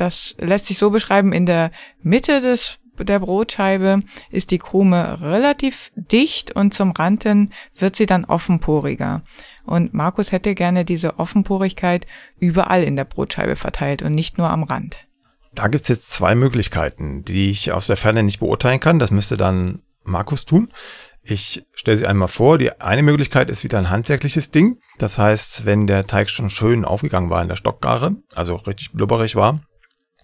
das 0.00 0.36
lässt 0.38 0.66
sich 0.66 0.78
so 0.78 0.90
beschreiben, 0.90 1.32
in 1.32 1.46
der 1.46 1.70
Mitte 2.02 2.40
des 2.40 2.78
der 3.04 3.20
Brotscheibe 3.20 4.02
ist 4.30 4.50
die 4.50 4.58
Krume 4.58 5.20
relativ 5.20 5.92
dicht 5.94 6.52
und 6.56 6.74
zum 6.74 6.90
Rand 6.92 7.22
hin 7.22 7.50
wird 7.78 7.96
sie 7.96 8.06
dann 8.06 8.24
offenporiger. 8.24 9.22
Und 9.64 9.94
Markus 9.94 10.32
hätte 10.32 10.54
gerne 10.54 10.84
diese 10.84 11.18
Offenporigkeit 11.18 12.06
überall 12.38 12.82
in 12.82 12.96
der 12.96 13.04
Brotscheibe 13.04 13.56
verteilt 13.56 14.02
und 14.02 14.14
nicht 14.14 14.38
nur 14.38 14.50
am 14.50 14.64
Rand. 14.64 15.06
Da 15.54 15.68
gibt's 15.68 15.88
jetzt 15.88 16.10
zwei 16.10 16.34
Möglichkeiten, 16.34 17.24
die 17.24 17.50
ich 17.50 17.72
aus 17.72 17.86
der 17.86 17.96
Ferne 17.96 18.22
nicht 18.22 18.40
beurteilen 18.40 18.80
kann. 18.80 18.98
Das 18.98 19.10
müsste 19.10 19.36
dann 19.36 19.82
Markus 20.04 20.44
tun. 20.44 20.72
Ich 21.22 21.66
stelle 21.74 21.96
sie 21.96 22.06
einmal 22.06 22.28
vor. 22.28 22.58
Die 22.58 22.80
eine 22.80 23.02
Möglichkeit 23.02 23.50
ist 23.50 23.64
wieder 23.64 23.78
ein 23.78 23.90
handwerkliches 23.90 24.50
Ding. 24.50 24.78
Das 24.98 25.18
heißt, 25.18 25.66
wenn 25.66 25.86
der 25.86 26.06
Teig 26.06 26.30
schon 26.30 26.48
schön 26.50 26.84
aufgegangen 26.84 27.28
war 27.28 27.42
in 27.42 27.48
der 27.48 27.56
Stockgare, 27.56 28.16
also 28.34 28.56
richtig 28.56 28.92
blubberig 28.92 29.36
war, 29.36 29.60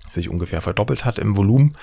sich 0.09 0.29
ungefähr 0.29 0.63
verdoppelt 0.63 1.05
hat 1.05 1.19
im 1.19 1.37
Volumen, 1.37 1.77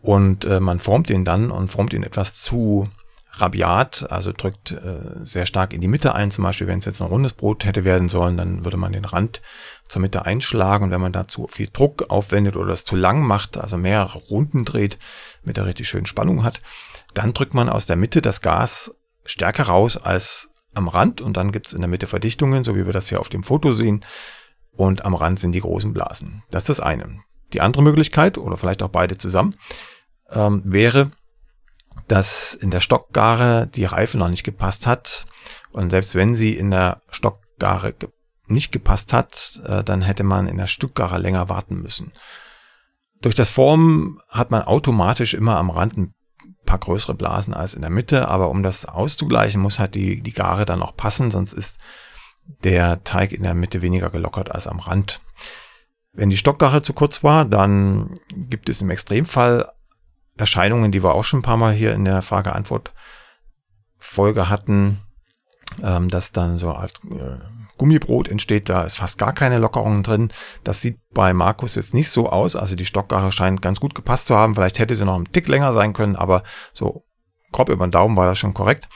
und 0.00 0.44
äh, 0.44 0.60
man 0.60 0.80
formt 0.80 1.10
ihn 1.10 1.24
dann 1.24 1.50
und 1.50 1.68
formt 1.68 1.92
ihn 1.92 2.02
etwas 2.02 2.34
zu 2.34 2.88
rabiat, 3.32 4.10
also 4.10 4.32
drückt 4.32 4.72
äh, 4.72 5.24
sehr 5.24 5.46
stark 5.46 5.72
in 5.72 5.80
die 5.80 5.88
Mitte 5.88 6.14
ein. 6.14 6.30
Zum 6.30 6.44
Beispiel, 6.44 6.66
wenn 6.66 6.78
es 6.78 6.86
jetzt 6.86 7.00
ein 7.00 7.08
rundes 7.08 7.34
Brot 7.34 7.64
hätte 7.64 7.84
werden 7.84 8.08
sollen, 8.08 8.36
dann 8.36 8.64
würde 8.64 8.76
man 8.76 8.92
den 8.92 9.04
Rand 9.04 9.42
zur 9.88 10.02
Mitte 10.02 10.24
einschlagen 10.24 10.84
und 10.84 10.90
wenn 10.90 11.00
man 11.00 11.12
dazu 11.12 11.46
viel 11.48 11.68
Druck 11.72 12.10
aufwendet 12.10 12.56
oder 12.56 12.72
es 12.72 12.84
zu 12.84 12.96
lang 12.96 13.22
macht, 13.22 13.56
also 13.56 13.76
mehrere 13.76 14.18
Runden 14.18 14.64
dreht, 14.64 14.98
mit 15.42 15.56
der 15.56 15.66
richtig 15.66 15.88
schönen 15.88 16.06
Spannung 16.06 16.42
hat, 16.42 16.60
dann 17.14 17.32
drückt 17.32 17.54
man 17.54 17.68
aus 17.68 17.86
der 17.86 17.96
Mitte 17.96 18.22
das 18.22 18.40
Gas 18.40 18.94
stärker 19.24 19.64
raus 19.64 19.96
als 19.96 20.50
am 20.74 20.88
Rand 20.88 21.20
und 21.20 21.36
dann 21.36 21.52
gibt 21.52 21.68
es 21.68 21.72
in 21.72 21.80
der 21.80 21.88
Mitte 21.88 22.06
Verdichtungen, 22.06 22.64
so 22.64 22.76
wie 22.76 22.86
wir 22.86 22.92
das 22.92 23.08
hier 23.08 23.20
auf 23.20 23.28
dem 23.28 23.44
Foto 23.44 23.72
sehen. 23.72 24.04
Und 24.72 25.04
am 25.04 25.14
Rand 25.14 25.40
sind 25.40 25.52
die 25.52 25.60
großen 25.60 25.92
Blasen. 25.92 26.44
Das 26.50 26.62
ist 26.62 26.68
das 26.68 26.80
eine. 26.80 27.20
Die 27.52 27.60
andere 27.60 27.82
Möglichkeit, 27.82 28.38
oder 28.38 28.56
vielleicht 28.56 28.82
auch 28.82 28.90
beide 28.90 29.18
zusammen, 29.18 29.56
ähm, 30.30 30.62
wäre, 30.64 31.10
dass 32.06 32.54
in 32.54 32.70
der 32.70 32.80
Stockgare 32.80 33.66
die 33.66 33.84
Reife 33.84 34.18
noch 34.18 34.28
nicht 34.28 34.44
gepasst 34.44 34.86
hat. 34.86 35.26
Und 35.72 35.90
selbst 35.90 36.14
wenn 36.14 36.34
sie 36.34 36.56
in 36.56 36.70
der 36.70 37.02
Stockgare 37.10 37.92
ge 37.92 38.08
nicht 38.50 38.72
gepasst 38.72 39.12
hat, 39.12 39.60
äh, 39.66 39.84
dann 39.84 40.00
hätte 40.00 40.24
man 40.24 40.48
in 40.48 40.56
der 40.56 40.68
Stückgare 40.68 41.18
länger 41.18 41.50
warten 41.50 41.82
müssen. 41.82 42.12
Durch 43.20 43.34
das 43.34 43.50
Formen 43.50 44.20
hat 44.28 44.50
man 44.50 44.62
automatisch 44.62 45.34
immer 45.34 45.58
am 45.58 45.68
Rand 45.68 45.98
ein 45.98 46.14
paar 46.64 46.78
größere 46.78 47.14
Blasen 47.14 47.52
als 47.52 47.74
in 47.74 47.82
der 47.82 47.90
Mitte, 47.90 48.28
aber 48.28 48.48
um 48.48 48.62
das 48.62 48.86
auszugleichen, 48.86 49.60
muss 49.60 49.78
halt 49.78 49.94
die, 49.94 50.22
die 50.22 50.32
Gare 50.32 50.64
dann 50.64 50.82
auch 50.82 50.96
passen, 50.96 51.30
sonst 51.30 51.52
ist 51.52 51.78
der 52.64 53.04
Teig 53.04 53.32
in 53.32 53.42
der 53.42 53.54
Mitte 53.54 53.82
weniger 53.82 54.08
gelockert 54.08 54.50
als 54.50 54.66
am 54.66 54.78
Rand. 54.78 55.20
Wenn 56.12 56.30
die 56.30 56.36
Stockgare 56.36 56.82
zu 56.82 56.92
kurz 56.92 57.22
war, 57.22 57.44
dann 57.44 58.18
gibt 58.34 58.68
es 58.68 58.82
im 58.82 58.90
Extremfall 58.90 59.70
Erscheinungen, 60.36 60.90
die 60.92 61.02
wir 61.02 61.14
auch 61.14 61.24
schon 61.24 61.40
ein 61.40 61.44
paar 61.44 61.56
Mal 61.56 61.72
hier 61.72 61.92
in 61.92 62.04
der 62.04 62.22
Frage-Antwort-Folge 62.22 64.48
hatten, 64.48 65.00
ähm, 65.82 66.08
dass 66.08 66.30
dann 66.32 66.58
so 66.58 66.70
Art 66.70 67.00
äh, 67.10 67.38
Gummibrot 67.78 68.28
entsteht, 68.28 68.68
da 68.68 68.82
ist 68.82 68.96
fast 68.96 69.18
gar 69.18 69.32
keine 69.32 69.58
Lockerung 69.58 70.02
drin. 70.02 70.30
Das 70.64 70.82
sieht 70.82 70.98
bei 71.14 71.32
Markus 71.32 71.76
jetzt 71.76 71.94
nicht 71.94 72.10
so 72.10 72.28
aus. 72.28 72.56
Also 72.56 72.76
die 72.76 72.84
Stockgare 72.84 73.32
scheint 73.32 73.62
ganz 73.62 73.80
gut 73.80 73.94
gepasst 73.94 74.26
zu 74.26 74.36
haben. 74.36 74.54
Vielleicht 74.54 74.78
hätte 74.78 74.96
sie 74.96 75.04
noch 75.04 75.14
einen 75.14 75.32
Tick 75.32 75.48
länger 75.48 75.72
sein 75.72 75.92
können, 75.92 76.16
aber 76.16 76.42
so 76.72 77.06
grob 77.52 77.70
über 77.70 77.86
den 77.86 77.92
Daumen 77.92 78.16
war 78.16 78.26
das 78.26 78.38
schon 78.38 78.52
korrekt. 78.52 78.88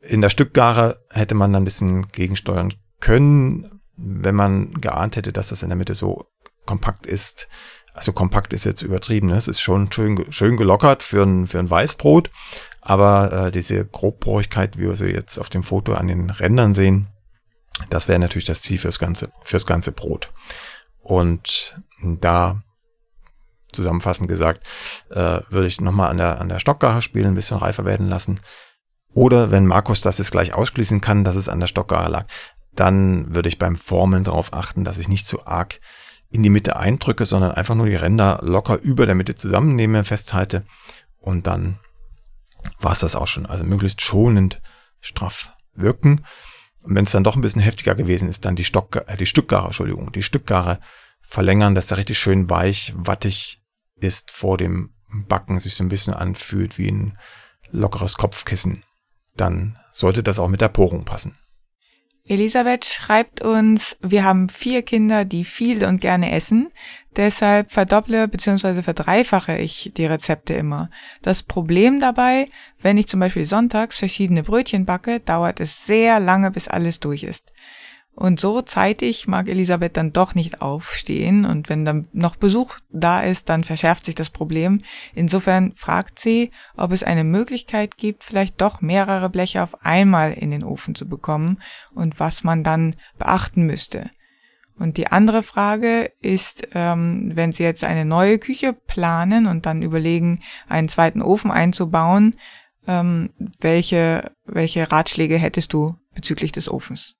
In 0.00 0.20
der 0.20 0.30
Stückgare 0.30 1.04
hätte 1.10 1.34
man 1.34 1.52
dann 1.52 1.62
ein 1.62 1.66
bisschen 1.66 2.08
gegensteuern 2.08 2.72
können, 3.00 3.80
wenn 3.96 4.34
man 4.34 4.80
geahnt 4.80 5.16
hätte, 5.16 5.32
dass 5.32 5.48
das 5.48 5.62
in 5.62 5.68
der 5.68 5.76
Mitte 5.76 5.94
so 5.94 6.26
kompakt 6.66 7.06
ist. 7.06 7.48
Also 7.94 8.12
kompakt 8.12 8.52
ist 8.52 8.64
jetzt 8.64 8.82
übertrieben, 8.82 9.28
ne? 9.28 9.36
es 9.36 9.48
ist 9.48 9.60
schon 9.60 9.92
schön, 9.92 10.24
schön 10.32 10.56
gelockert 10.56 11.02
für 11.02 11.22
ein, 11.24 11.46
für 11.46 11.58
ein 11.58 11.68
Weißbrot, 11.68 12.30
aber 12.80 13.32
äh, 13.32 13.50
diese 13.50 13.84
Grobporigkeit, 13.84 14.78
wie 14.78 14.86
wir 14.86 14.94
sie 14.94 15.08
jetzt 15.08 15.38
auf 15.38 15.50
dem 15.50 15.62
Foto 15.62 15.92
an 15.92 16.08
den 16.08 16.30
Rändern 16.30 16.72
sehen, 16.72 17.08
das 17.90 18.08
wäre 18.08 18.18
natürlich 18.18 18.46
das 18.46 18.62
Ziel 18.62 18.78
fürs 18.78 18.98
ganze, 18.98 19.30
fürs 19.42 19.66
ganze 19.66 19.92
Brot. 19.92 20.32
Und 21.00 21.76
da 22.00 22.62
zusammenfassend 23.72 24.28
gesagt, 24.28 24.66
äh, 25.10 25.40
würde 25.48 25.66
ich 25.66 25.80
nochmal 25.80 26.10
an 26.10 26.18
der, 26.18 26.40
an 26.40 26.48
der 26.48 26.58
Stockgare 26.58 27.02
spielen, 27.02 27.28
ein 27.28 27.34
bisschen 27.34 27.58
reifer 27.58 27.84
werden 27.84 28.08
lassen. 28.08 28.40
Oder 29.14 29.50
wenn 29.50 29.66
Markus 29.66 30.00
das 30.00 30.18
jetzt 30.18 30.32
gleich 30.32 30.54
ausschließen 30.54 31.00
kann, 31.00 31.24
dass 31.24 31.36
es 31.36 31.48
an 31.48 31.60
der 31.60 31.66
Stockgare 31.66 32.10
lag, 32.10 32.26
dann 32.74 33.34
würde 33.34 33.48
ich 33.48 33.58
beim 33.58 33.76
Formen 33.76 34.24
darauf 34.24 34.52
achten, 34.52 34.84
dass 34.84 34.98
ich 34.98 35.08
nicht 35.08 35.26
zu 35.26 35.46
arg 35.46 35.80
in 36.32 36.42
die 36.42 36.50
Mitte 36.50 36.76
eindrücke, 36.76 37.26
sondern 37.26 37.52
einfach 37.52 37.74
nur 37.74 37.86
die 37.86 37.94
Ränder 37.94 38.40
locker 38.42 38.80
über 38.80 39.06
der 39.06 39.14
Mitte 39.14 39.34
zusammennehme, 39.34 40.04
festhalte 40.04 40.64
und 41.18 41.46
dann 41.46 41.78
war 42.80 42.92
es 42.92 43.00
das 43.00 43.16
auch 43.16 43.26
schon. 43.26 43.46
Also 43.46 43.64
möglichst 43.64 44.00
schonend 44.00 44.60
straff 45.00 45.52
wirken. 45.74 46.24
Und 46.82 46.94
wenn 46.94 47.04
es 47.04 47.12
dann 47.12 47.24
doch 47.24 47.36
ein 47.36 47.42
bisschen 47.42 47.62
heftiger 47.62 47.94
gewesen 47.94 48.28
ist, 48.28 48.44
dann 48.44 48.56
die, 48.56 48.64
Stock, 48.64 48.96
äh, 49.06 49.16
die 49.16 49.26
Stückgare, 49.26 49.66
Entschuldigung, 49.66 50.10
die 50.12 50.22
Stückgare 50.22 50.80
verlängern, 51.20 51.74
dass 51.74 51.86
der 51.86 51.98
richtig 51.98 52.18
schön 52.18 52.50
weich, 52.50 52.92
wattig 52.96 53.62
ist 53.96 54.30
vor 54.30 54.58
dem 54.58 54.94
Backen, 55.28 55.60
sich 55.60 55.74
so 55.74 55.84
ein 55.84 55.88
bisschen 55.88 56.14
anfühlt 56.14 56.78
wie 56.78 56.90
ein 56.90 57.18
lockeres 57.70 58.16
Kopfkissen. 58.16 58.82
Dann 59.36 59.78
sollte 59.92 60.22
das 60.22 60.38
auch 60.38 60.48
mit 60.48 60.60
der 60.60 60.68
Porung 60.68 61.04
passen. 61.04 61.38
Elisabeth 62.24 62.84
schreibt 62.84 63.40
uns, 63.40 63.96
wir 64.00 64.22
haben 64.22 64.48
vier 64.48 64.82
Kinder, 64.82 65.24
die 65.24 65.44
viel 65.44 65.84
und 65.84 66.00
gerne 66.00 66.30
essen. 66.30 66.70
Deshalb 67.16 67.72
verdopple 67.72 68.28
bzw. 68.28 68.82
verdreifache 68.82 69.58
ich 69.58 69.92
die 69.96 70.06
Rezepte 70.06 70.54
immer. 70.54 70.88
Das 71.20 71.42
Problem 71.42 72.00
dabei, 72.00 72.46
wenn 72.80 72.96
ich 72.96 73.08
zum 73.08 73.18
Beispiel 73.18 73.46
sonntags 73.46 73.98
verschiedene 73.98 74.44
Brötchen 74.44 74.86
backe, 74.86 75.18
dauert 75.18 75.58
es 75.58 75.84
sehr 75.84 76.20
lange, 76.20 76.52
bis 76.52 76.68
alles 76.68 77.00
durch 77.00 77.24
ist. 77.24 77.52
Und 78.14 78.40
so 78.40 78.60
zeitig 78.60 79.26
mag 79.26 79.48
Elisabeth 79.48 79.96
dann 79.96 80.12
doch 80.12 80.34
nicht 80.34 80.60
aufstehen 80.60 81.46
und 81.46 81.70
wenn 81.70 81.86
dann 81.86 82.08
noch 82.12 82.36
Besuch 82.36 82.76
da 82.90 83.22
ist, 83.22 83.48
dann 83.48 83.64
verschärft 83.64 84.04
sich 84.04 84.14
das 84.14 84.28
Problem. 84.28 84.82
Insofern 85.14 85.72
fragt 85.76 86.18
sie, 86.18 86.50
ob 86.76 86.92
es 86.92 87.02
eine 87.02 87.24
Möglichkeit 87.24 87.96
gibt, 87.96 88.22
vielleicht 88.22 88.60
doch 88.60 88.82
mehrere 88.82 89.30
Bleche 89.30 89.62
auf 89.62 89.82
einmal 89.82 90.34
in 90.34 90.50
den 90.50 90.62
Ofen 90.62 90.94
zu 90.94 91.08
bekommen 91.08 91.62
und 91.94 92.20
was 92.20 92.44
man 92.44 92.62
dann 92.62 92.96
beachten 93.18 93.62
müsste. 93.64 94.10
Und 94.78 94.98
die 94.98 95.06
andere 95.06 95.42
Frage 95.42 96.12
ist, 96.20 96.68
ähm, 96.74 97.32
wenn 97.34 97.52
Sie 97.52 97.62
jetzt 97.62 97.84
eine 97.84 98.04
neue 98.04 98.38
Küche 98.38 98.72
planen 98.72 99.46
und 99.46 99.64
dann 99.64 99.82
überlegen, 99.82 100.40
einen 100.68 100.88
zweiten 100.88 101.22
Ofen 101.22 101.50
einzubauen, 101.50 102.36
ähm, 102.86 103.30
welche, 103.60 104.32
welche 104.44 104.90
Ratschläge 104.90 105.38
hättest 105.38 105.72
du 105.72 105.94
bezüglich 106.14 106.52
des 106.52 106.70
Ofens? 106.70 107.14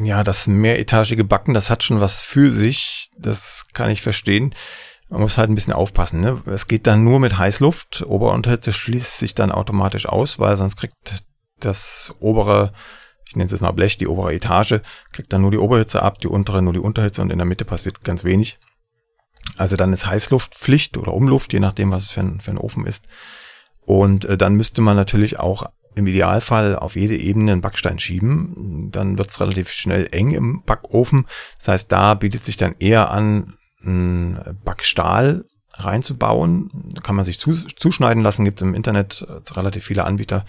Ja, 0.00 0.22
das 0.22 0.46
mehretagige 0.46 1.24
Backen, 1.24 1.54
das 1.54 1.70
hat 1.70 1.82
schon 1.82 2.00
was 2.00 2.20
für 2.20 2.52
sich. 2.52 3.10
Das 3.18 3.66
kann 3.72 3.90
ich 3.90 4.02
verstehen. 4.02 4.54
Man 5.08 5.22
muss 5.22 5.38
halt 5.38 5.50
ein 5.50 5.54
bisschen 5.54 5.72
aufpassen. 5.72 6.20
Ne? 6.20 6.42
Es 6.46 6.68
geht 6.68 6.86
dann 6.86 7.02
nur 7.02 7.18
mit 7.18 7.38
Heißluft. 7.38 8.04
Ober- 8.06 8.28
und 8.28 8.36
Unterhitze 8.36 8.72
schließt 8.72 9.18
sich 9.18 9.34
dann 9.34 9.50
automatisch 9.50 10.06
aus, 10.06 10.38
weil 10.38 10.56
sonst 10.56 10.76
kriegt 10.76 11.24
das 11.60 12.14
obere, 12.20 12.72
ich 13.26 13.34
nenne 13.34 13.46
es 13.46 13.52
jetzt 13.52 13.60
mal 13.60 13.72
Blech, 13.72 13.96
die 13.96 14.06
obere 14.06 14.34
Etage, 14.34 14.80
kriegt 15.12 15.32
dann 15.32 15.42
nur 15.42 15.50
die 15.50 15.58
Oberhitze 15.58 16.02
ab, 16.02 16.18
die 16.18 16.28
untere 16.28 16.62
nur 16.62 16.74
die 16.74 16.78
Unterhitze 16.78 17.22
und 17.22 17.30
in 17.30 17.38
der 17.38 17.46
Mitte 17.46 17.64
passiert 17.64 18.04
ganz 18.04 18.22
wenig. 18.22 18.58
Also 19.56 19.76
dann 19.76 19.92
ist 19.92 20.06
Heißluft 20.06 20.54
Pflicht 20.54 20.96
oder 20.96 21.14
Umluft, 21.14 21.52
je 21.52 21.60
nachdem, 21.60 21.90
was 21.90 22.04
es 22.04 22.10
für 22.10 22.20
ein, 22.20 22.40
für 22.40 22.50
ein 22.50 22.58
Ofen 22.58 22.86
ist. 22.86 23.08
Und 23.80 24.26
äh, 24.26 24.36
dann 24.36 24.54
müsste 24.54 24.82
man 24.82 24.96
natürlich 24.96 25.40
auch 25.40 25.64
im 25.94 26.06
Idealfall 26.06 26.76
auf 26.76 26.96
jede 26.96 27.16
Ebene 27.16 27.52
einen 27.52 27.60
Backstein 27.60 27.98
schieben. 27.98 28.90
Dann 28.92 29.18
wird 29.18 29.30
es 29.30 29.40
relativ 29.40 29.70
schnell 29.70 30.08
eng 30.12 30.30
im 30.30 30.62
Backofen. 30.64 31.26
Das 31.58 31.68
heißt, 31.68 31.92
da 31.92 32.14
bietet 32.14 32.44
sich 32.44 32.56
dann 32.56 32.76
eher 32.78 33.10
an, 33.10 33.54
ein 33.82 34.58
Backstahl 34.64 35.44
reinzubauen. 35.72 36.70
Da 36.94 37.00
kann 37.00 37.16
man 37.16 37.24
sich 37.24 37.38
zuschneiden 37.38 38.22
lassen, 38.22 38.44
gibt 38.44 38.60
es 38.60 38.66
im 38.66 38.74
Internet 38.74 39.26
relativ 39.52 39.84
viele 39.84 40.04
Anbieter. 40.04 40.44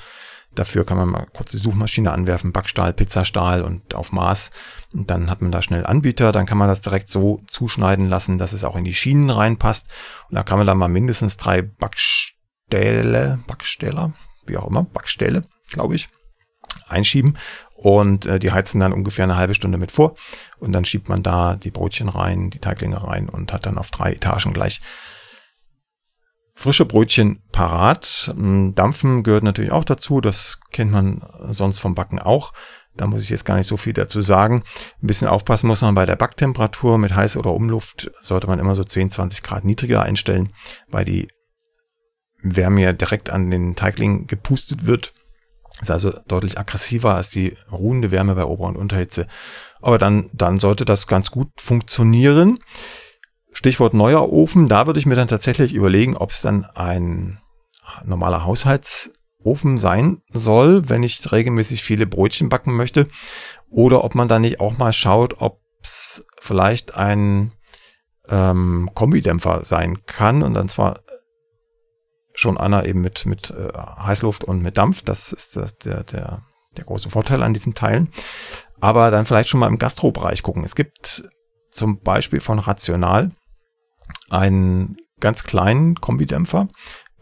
Dafür 0.56 0.84
kann 0.84 0.98
man 0.98 1.10
mal 1.10 1.28
kurz 1.32 1.52
die 1.52 1.58
Suchmaschine 1.58 2.12
anwerfen, 2.12 2.52
Backstahl, 2.52 2.92
Pizzastahl 2.92 3.62
und 3.62 3.94
auf 3.94 4.12
Maß. 4.12 4.50
Und 4.92 5.10
dann 5.12 5.30
hat 5.30 5.44
man 5.44 5.52
da 5.52 5.62
schnell 5.62 5.86
Anbieter. 5.86 6.32
Dann 6.32 6.48
kann 6.48 6.58
man 6.58 6.68
das 6.68 6.82
direkt 6.82 7.10
so 7.10 7.44
zuschneiden 7.46 8.10
lassen, 8.10 8.40
dass 8.40 8.54
es 8.54 8.64
auch 8.64 8.76
in 8.76 8.84
die 8.84 8.96
Schienen 8.96 9.30
reinpasst. 9.30 9.94
Und 10.28 10.36
da 10.36 10.44
kann 10.44 10.58
man 10.58 10.66
da 10.66 10.74
mal 10.74 10.90
mindestens 10.90 11.38
drei 11.38 11.62
Backstähle, 11.62 13.40
Backstähler, 13.46 14.14
wie 14.50 14.58
auch 14.58 14.68
immer, 14.68 14.84
Backstähle, 14.84 15.46
glaube 15.72 15.96
ich, 15.96 16.10
einschieben 16.88 17.38
und 17.76 18.26
äh, 18.26 18.40
die 18.40 18.52
heizen 18.52 18.80
dann 18.80 18.94
ungefähr 18.94 19.24
eine 19.24 19.38
halbe 19.38 19.56
Stunde 19.56 19.78
mit 19.78 19.92
vor 19.92 20.16
und 20.60 20.74
dann 20.74 20.86
schiebt 20.86 21.08
man 21.08 21.24
da 21.24 21.56
die 21.56 21.72
Brötchen 21.72 22.10
rein, 22.10 22.50
die 22.50 22.60
Teiglinge 22.60 23.04
rein 23.04 23.30
und 23.30 23.54
hat 23.54 23.66
dann 23.66 23.78
auf 23.78 23.92
drei 23.92 24.14
Etagen 24.14 24.54
gleich 24.54 24.82
frische 26.60 26.86
Brötchen 26.86 27.42
parat. 27.54 28.34
Hm, 28.36 28.76
Dampfen 28.76 29.24
gehört 29.24 29.44
natürlich 29.44 29.72
auch 29.72 29.86
dazu, 29.86 30.20
das 30.20 30.60
kennt 30.72 30.92
man 30.92 31.24
sonst 31.50 31.80
vom 31.80 31.96
Backen 31.96 32.20
auch. 32.20 32.52
Da 32.98 33.08
muss 33.08 33.24
ich 33.24 33.30
jetzt 33.30 33.46
gar 33.46 33.56
nicht 33.56 33.68
so 33.68 33.78
viel 33.78 33.94
dazu 33.94 34.20
sagen. 34.20 34.64
Ein 35.02 35.08
bisschen 35.08 35.30
aufpassen 35.30 35.68
muss 35.68 35.82
man 35.82 35.96
bei 35.96 36.06
der 36.06 36.18
Backtemperatur. 36.18 36.98
Mit 36.98 37.14
Heiß- 37.14 37.38
oder 37.38 37.54
Umluft 37.54 38.12
sollte 38.20 38.48
man 38.48 38.60
immer 38.60 38.76
so 38.76 38.84
10, 38.84 39.10
20 39.10 39.42
Grad 39.42 39.64
niedriger 39.64 40.02
einstellen, 40.02 40.52
weil 40.90 41.06
die 41.06 41.30
Wärme 42.42 42.82
ja 42.82 42.94
direkt 42.94 43.30
an 43.30 43.50
den 43.50 43.76
Teigling 43.76 44.28
gepustet 44.28 44.86
wird. 44.86 45.14
Ist 45.82 45.92
also 45.92 46.12
deutlich 46.28 46.58
aggressiver 46.58 47.16
als 47.16 47.30
die 47.30 47.56
ruhende 47.72 48.12
Wärme 48.12 48.36
bei 48.36 48.44
Ober- 48.44 48.68
und 48.68 48.76
Unterhitze. 48.76 49.28
Aber 49.82 49.98
dann, 49.98 50.30
dann 50.34 50.60
sollte 50.60 50.84
das 50.86 51.08
ganz 51.08 51.32
gut 51.32 51.50
funktionieren. 51.58 52.60
Stichwort 53.52 53.94
neuer 53.94 54.30
Ofen, 54.32 54.68
da 54.68 54.88
würde 54.88 55.00
ich 55.00 55.06
mir 55.06 55.16
dann 55.16 55.28
tatsächlich 55.28 55.74
überlegen, 55.74 56.18
ob 56.18 56.32
es 56.32 56.42
dann 56.42 56.66
ein 56.66 57.40
normaler 58.06 58.46
Haushaltsofen 58.46 59.78
sein 59.78 60.22
soll, 60.32 60.90
wenn 60.90 61.04
ich 61.04 61.32
regelmäßig 61.32 61.84
viele 61.84 62.06
Brötchen 62.06 62.50
backen 62.50 62.76
möchte. 62.76 63.08
Oder 63.70 64.04
ob 64.04 64.16
man 64.16 64.28
dann 64.28 64.42
nicht 64.42 64.60
auch 64.60 64.78
mal 64.78 64.94
schaut, 64.94 65.42
ob 65.42 65.62
es 65.82 66.28
vielleicht 66.40 66.96
ein 66.96 67.54
ähm, 68.28 68.90
Kombidämpfer 68.94 69.64
sein 69.64 70.06
kann. 70.06 70.44
Und 70.44 70.54
dann 70.54 70.68
zwar 70.68 71.02
schon 72.40 72.58
einer 72.58 72.86
eben 72.86 73.02
mit, 73.02 73.26
mit 73.26 73.52
äh, 73.52 73.72
Heißluft 73.76 74.44
und 74.44 74.62
mit 74.62 74.78
Dampf. 74.78 75.04
Das 75.04 75.32
ist 75.32 75.56
das, 75.56 75.78
der, 75.78 76.04
der, 76.04 76.44
der 76.78 76.86
große 76.86 77.10
Vorteil 77.10 77.44
an 77.44 77.54
diesen 77.54 77.76
Teilen. 77.76 78.12
Aber 78.80 79.12
dann 79.12 79.26
vielleicht 79.26 79.50
schon 79.50 79.60
mal 79.60 79.68
im 79.68 79.78
Gastrobereich 79.78 80.44
gucken. 80.44 80.64
Es 80.64 80.76
gibt 80.76 81.24
zum 81.70 82.00
Beispiel 82.00 82.40
von 82.40 82.60
Rational 82.60 83.32
einen 84.30 84.98
ganz 85.20 85.44
kleinen 85.44 85.96
Kombidämpfer, 85.96 86.70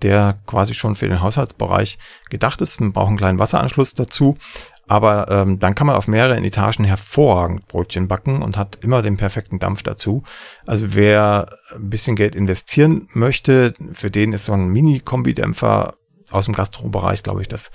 der 0.01 0.39
quasi 0.45 0.73
schon 0.73 0.95
für 0.95 1.07
den 1.07 1.21
Haushaltsbereich 1.21 1.97
gedacht 2.29 2.61
ist. 2.61 2.79
Man 2.79 2.93
braucht 2.93 3.07
einen 3.07 3.17
kleinen 3.17 3.39
Wasseranschluss 3.39 3.95
dazu. 3.95 4.37
Aber 4.87 5.29
ähm, 5.29 5.59
dann 5.59 5.75
kann 5.75 5.87
man 5.87 5.97
auf 5.97 6.07
mehreren 6.07 6.45
Etagen 6.45 6.85
hervorragend 6.85 7.67
Brötchen 7.67 8.07
backen 8.07 8.41
und 8.41 8.55
hat 8.55 8.79
immer 8.81 9.01
den 9.01 9.17
perfekten 9.17 9.59
Dampf 9.59 9.83
dazu. 9.83 10.23
Also 10.65 10.95
wer 10.95 11.49
ein 11.75 11.89
bisschen 11.89 12.15
Geld 12.15 12.35
investieren 12.35 13.09
möchte, 13.11 13.73
für 13.91 14.09
den 14.09 14.31
ist 14.31 14.45
so 14.45 14.53
ein 14.53 14.69
Mini-Kombi-Dämpfer 14.69 15.95
aus 16.31 16.45
dem 16.45 16.55
Gastrobereich, 16.55 17.23
glaube 17.23 17.41
ich, 17.41 17.49
das 17.49 17.71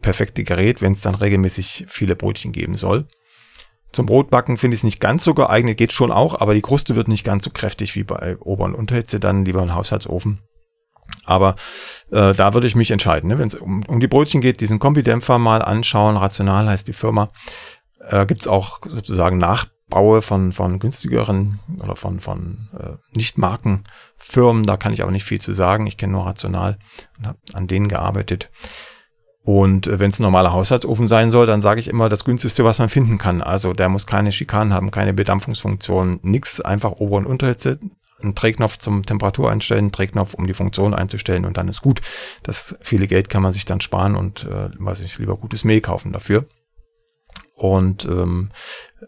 perfekte 0.00 0.44
Gerät, 0.44 0.80
wenn 0.80 0.92
es 0.92 1.00
dann 1.00 1.14
regelmäßig 1.14 1.84
viele 1.88 2.16
Brötchen 2.16 2.52
geben 2.52 2.74
soll. 2.74 3.06
Zum 3.92 4.06
Brotbacken 4.06 4.58
finde 4.58 4.74
ich 4.74 4.80
es 4.80 4.84
nicht 4.84 5.00
ganz 5.00 5.24
so 5.24 5.34
geeignet, 5.34 5.78
geht 5.78 5.92
schon 5.92 6.12
auch, 6.12 6.40
aber 6.40 6.54
die 6.54 6.60
Kruste 6.60 6.94
wird 6.94 7.08
nicht 7.08 7.24
ganz 7.24 7.44
so 7.44 7.50
kräftig 7.50 7.94
wie 7.94 8.04
bei 8.04 8.36
Ober- 8.38 8.66
und 8.66 8.74
Unterhitze, 8.74 9.18
dann 9.18 9.44
lieber 9.44 9.62
ein 9.62 9.74
Haushaltsofen. 9.74 10.40
Aber 11.28 11.56
äh, 12.10 12.32
da 12.32 12.54
würde 12.54 12.66
ich 12.66 12.74
mich 12.74 12.90
entscheiden. 12.90 13.28
Ne? 13.28 13.38
Wenn 13.38 13.48
es 13.48 13.54
um, 13.54 13.84
um 13.86 14.00
die 14.00 14.08
Brötchen 14.08 14.40
geht, 14.40 14.60
diesen 14.60 14.78
Kombidämpfer 14.78 15.38
mal 15.38 15.60
anschauen. 15.60 16.16
Rational 16.16 16.68
heißt 16.68 16.88
die 16.88 16.94
Firma. 16.94 17.28
Äh, 18.00 18.24
Gibt 18.24 18.40
es 18.40 18.48
auch 18.48 18.80
sozusagen 18.82 19.36
Nachbaue 19.36 20.22
von, 20.22 20.52
von 20.52 20.78
günstigeren 20.78 21.60
oder 21.82 21.96
von, 21.96 22.18
von 22.18 22.68
äh, 22.72 22.96
Nicht-Markenfirmen. 23.14 24.64
Da 24.64 24.78
kann 24.78 24.94
ich 24.94 25.02
aber 25.02 25.12
nicht 25.12 25.24
viel 25.24 25.40
zu 25.40 25.52
sagen. 25.52 25.86
Ich 25.86 25.98
kenne 25.98 26.14
nur 26.14 26.24
Rational 26.24 26.78
und 27.18 27.26
habe 27.26 27.38
an 27.52 27.66
denen 27.66 27.88
gearbeitet. 27.88 28.50
Und 29.44 29.86
äh, 29.86 30.00
wenn 30.00 30.10
es 30.10 30.18
ein 30.18 30.22
normaler 30.22 30.54
Haushaltsofen 30.54 31.06
sein 31.06 31.30
soll, 31.30 31.44
dann 31.44 31.60
sage 31.60 31.80
ich 31.80 31.88
immer 31.88 32.08
das 32.08 32.24
günstigste, 32.24 32.64
was 32.64 32.78
man 32.78 32.88
finden 32.88 33.18
kann. 33.18 33.42
Also 33.42 33.74
der 33.74 33.90
muss 33.90 34.06
keine 34.06 34.32
Schikanen 34.32 34.72
haben, 34.72 34.90
keine 34.90 35.12
Bedampfungsfunktion, 35.12 36.20
nix, 36.22 36.62
einfach 36.62 36.92
Ober- 36.92 37.18
und 37.18 37.26
Unterhitze, 37.26 37.78
einen 38.20 38.34
Drehknopf 38.34 38.78
zum 38.78 39.04
Temperatur 39.04 39.50
einstellen, 39.50 39.84
einen 39.84 39.92
Drehknopf, 39.92 40.34
um 40.34 40.46
die 40.46 40.54
Funktion 40.54 40.94
einzustellen 40.94 41.44
und 41.44 41.56
dann 41.56 41.68
ist 41.68 41.82
gut. 41.82 42.00
Das 42.42 42.76
viele 42.80 43.06
Geld 43.06 43.28
kann 43.28 43.42
man 43.42 43.52
sich 43.52 43.64
dann 43.64 43.80
sparen 43.80 44.16
und 44.16 44.44
äh, 44.44 44.70
weiß 44.78 45.00
ich, 45.00 45.18
lieber 45.18 45.36
gutes 45.36 45.64
Mehl 45.64 45.80
kaufen 45.80 46.12
dafür. 46.12 46.46
Und 47.54 48.04
ähm, 48.04 48.50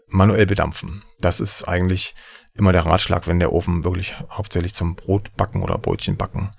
manuell 0.07 0.45
bedampfen. 0.45 1.03
Das 1.19 1.39
ist 1.39 1.63
eigentlich 1.63 2.15
immer 2.53 2.73
der 2.73 2.85
Ratschlag, 2.85 3.27
wenn 3.27 3.39
der 3.39 3.53
Ofen 3.53 3.85
wirklich 3.85 4.13
hauptsächlich 4.29 4.73
zum 4.73 4.95
Brotbacken 4.95 5.63
oder 5.63 5.77
Brötchenbacken 5.77 6.51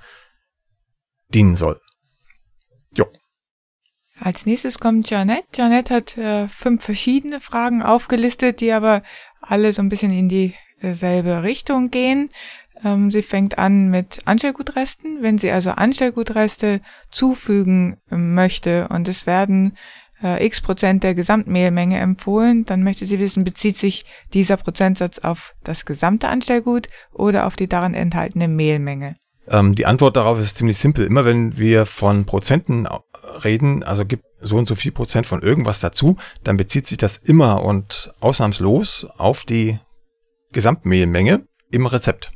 dienen 1.28 1.56
soll. 1.56 1.80
Jo. 2.96 3.06
Als 4.18 4.46
nächstes 4.46 4.78
kommt 4.78 5.10
Janet. 5.10 5.44
Janet 5.54 5.90
hat 5.90 6.16
äh, 6.16 6.48
fünf 6.48 6.84
verschiedene 6.84 7.40
Fragen 7.40 7.82
aufgelistet, 7.82 8.60
die 8.60 8.72
aber 8.72 9.02
alle 9.40 9.72
so 9.72 9.82
ein 9.82 9.88
bisschen 9.88 10.12
in 10.12 10.28
die 10.28 10.54
selbe 10.90 11.42
Richtung 11.42 11.90
gehen. 11.90 12.30
Ähm, 12.84 13.10
sie 13.10 13.22
fängt 13.22 13.58
an 13.58 13.88
mit 13.88 14.20
Anstellgutresten. 14.24 15.22
Wenn 15.22 15.38
sie 15.38 15.50
also 15.50 15.70
Anstellgutreste 15.70 16.80
zufügen 17.10 17.98
möchte 18.10 18.88
und 18.88 19.08
es 19.08 19.26
werden 19.26 19.76
äh, 20.22 20.44
x 20.46 20.60
Prozent 20.60 21.02
der 21.02 21.14
Gesamtmehlmenge 21.14 21.98
empfohlen, 21.98 22.64
dann 22.64 22.82
möchte 22.82 23.06
sie 23.06 23.18
wissen, 23.18 23.44
bezieht 23.44 23.76
sich 23.76 24.04
dieser 24.32 24.56
Prozentsatz 24.56 25.18
auf 25.18 25.54
das 25.64 25.84
gesamte 25.84 26.28
Anstellgut 26.28 26.88
oder 27.12 27.46
auf 27.46 27.56
die 27.56 27.68
darin 27.68 27.94
enthaltene 27.94 28.48
Mehlmenge? 28.48 29.16
Ähm, 29.48 29.74
die 29.74 29.86
Antwort 29.86 30.16
darauf 30.16 30.38
ist 30.38 30.56
ziemlich 30.56 30.78
simpel. 30.78 31.06
Immer 31.06 31.24
wenn 31.24 31.58
wir 31.58 31.86
von 31.86 32.24
Prozenten 32.24 32.86
reden, 33.44 33.82
also 33.82 34.04
gibt 34.04 34.24
so 34.40 34.56
und 34.56 34.68
so 34.68 34.74
viel 34.74 34.92
Prozent 34.92 35.26
von 35.26 35.42
irgendwas 35.42 35.80
dazu, 35.80 36.16
dann 36.44 36.56
bezieht 36.56 36.86
sich 36.86 36.98
das 36.98 37.16
immer 37.16 37.64
und 37.64 38.12
ausnahmslos 38.20 39.06
auf 39.16 39.44
die 39.44 39.78
Gesamtmehlmenge 40.52 41.46
im 41.70 41.86
Rezept. 41.86 42.32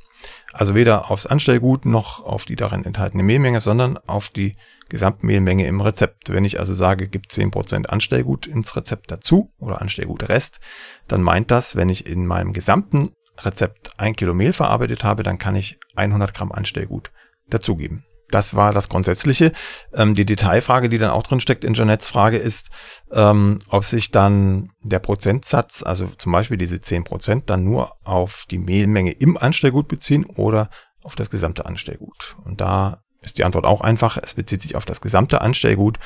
Also 0.53 0.75
weder 0.75 1.11
aufs 1.11 1.27
Anstellgut 1.27 1.85
noch 1.85 2.25
auf 2.25 2.47
die 2.47 2.57
darin 2.57 2.85
enthaltene 2.85 3.23
Mehlmenge, 3.23 3.61
sondern 3.61 3.99
auf 3.99 4.31
die 4.31 4.57
Gesamtmehlmenge 4.89 5.67
im 5.67 5.81
Rezept. 5.81 6.33
Wenn 6.33 6.45
ich 6.45 6.59
also 6.59 6.73
sage, 6.73 7.09
gibt 7.09 7.31
10% 7.31 7.87
Anstellgut 7.87 8.47
ins 8.47 8.75
Rezept 8.75 9.11
dazu 9.11 9.53
oder 9.59 9.83
Anstellgutrest, 9.83 10.61
dann 11.09 11.23
meint 11.23 11.51
das, 11.51 11.77
wenn 11.77 11.91
ich 11.91 12.07
in 12.07 12.27
meinem 12.27 12.53
gesamten 12.53 13.11
Rezept 13.39 13.93
ein 13.99 14.17
Kilo 14.17 14.33
Mehl 14.33 14.53
verarbeitet 14.53 15.05
habe, 15.05 15.23
dann 15.23 15.39
kann 15.39 15.57
ich 15.57 15.79
100 15.95 16.33
Gramm 16.33 16.53
Anstellgut 16.53 17.11
dazugeben. 17.49 18.05
Das 18.31 18.55
war 18.55 18.73
das 18.73 18.89
Grundsätzliche. 18.89 19.53
Ähm, 19.93 20.15
die 20.15 20.25
Detailfrage, 20.25 20.89
die 20.89 20.99
dann 20.99 21.11
auch 21.11 21.23
drin 21.23 21.41
steckt 21.41 21.65
in 21.65 21.75
Jeanettes 21.75 22.09
Frage, 22.09 22.39
ist, 22.39 22.71
ähm, 23.13 23.61
ob 23.69 23.85
sich 23.85 24.11
dann 24.11 24.71
der 24.83 24.99
Prozentsatz, 24.99 25.83
also 25.83 26.09
zum 26.19 26.33
Beispiel 26.33 26.57
diese 26.57 26.81
10 26.81 27.05
Prozent, 27.05 27.51
dann 27.51 27.65
nur 27.65 27.95
auf 28.05 28.45
die 28.51 28.59
Mehlmenge 28.59 29.13
im 29.13 29.37
Anstellgut 29.37 29.89
beziehen 29.89 30.25
oder 30.25 30.71
auf 31.03 31.15
das 31.15 31.31
gesamte 31.31 31.67
Anstellgut. 31.67 32.37
Und 32.45 32.61
da 32.61 33.05
ist 33.23 33.39
die 33.39 33.45
Antwort 33.45 33.65
auch 33.65 33.81
einfach. 33.81 34.19
Es 34.21 34.35
bezieht 34.35 34.63
sich 34.63 34.75
auf 34.75 34.85
das 34.85 35.01
gesamte 35.01 35.41
Anstellgut. 35.41 35.99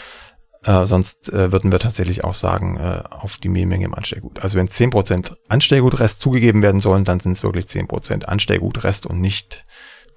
Äh, 0.63 0.85
sonst 0.85 1.33
äh, 1.33 1.53
würden 1.53 1.73
wir 1.73 1.79
tatsächlich 1.79 2.23
auch 2.23 2.35
sagen, 2.35 2.77
äh, 2.77 3.03
auf 3.09 3.39
die 3.39 3.49
Mehlmenge 3.49 3.87
im 3.87 3.95
Anstellgut. 3.95 4.43
Also 4.43 4.59
wenn 4.59 4.69
10% 4.69 5.35
Anstellgutrest 5.49 6.21
zugegeben 6.21 6.63
werden 6.63 6.81
sollen, 6.81 7.07
dann 7.07 7.19
sind 7.19 7.33
es 7.33 7.43
wirklich 7.43 7.65
10% 7.65 8.25
Anstellgutrest 8.25 9.07
und 9.07 9.21
nicht 9.21 9.65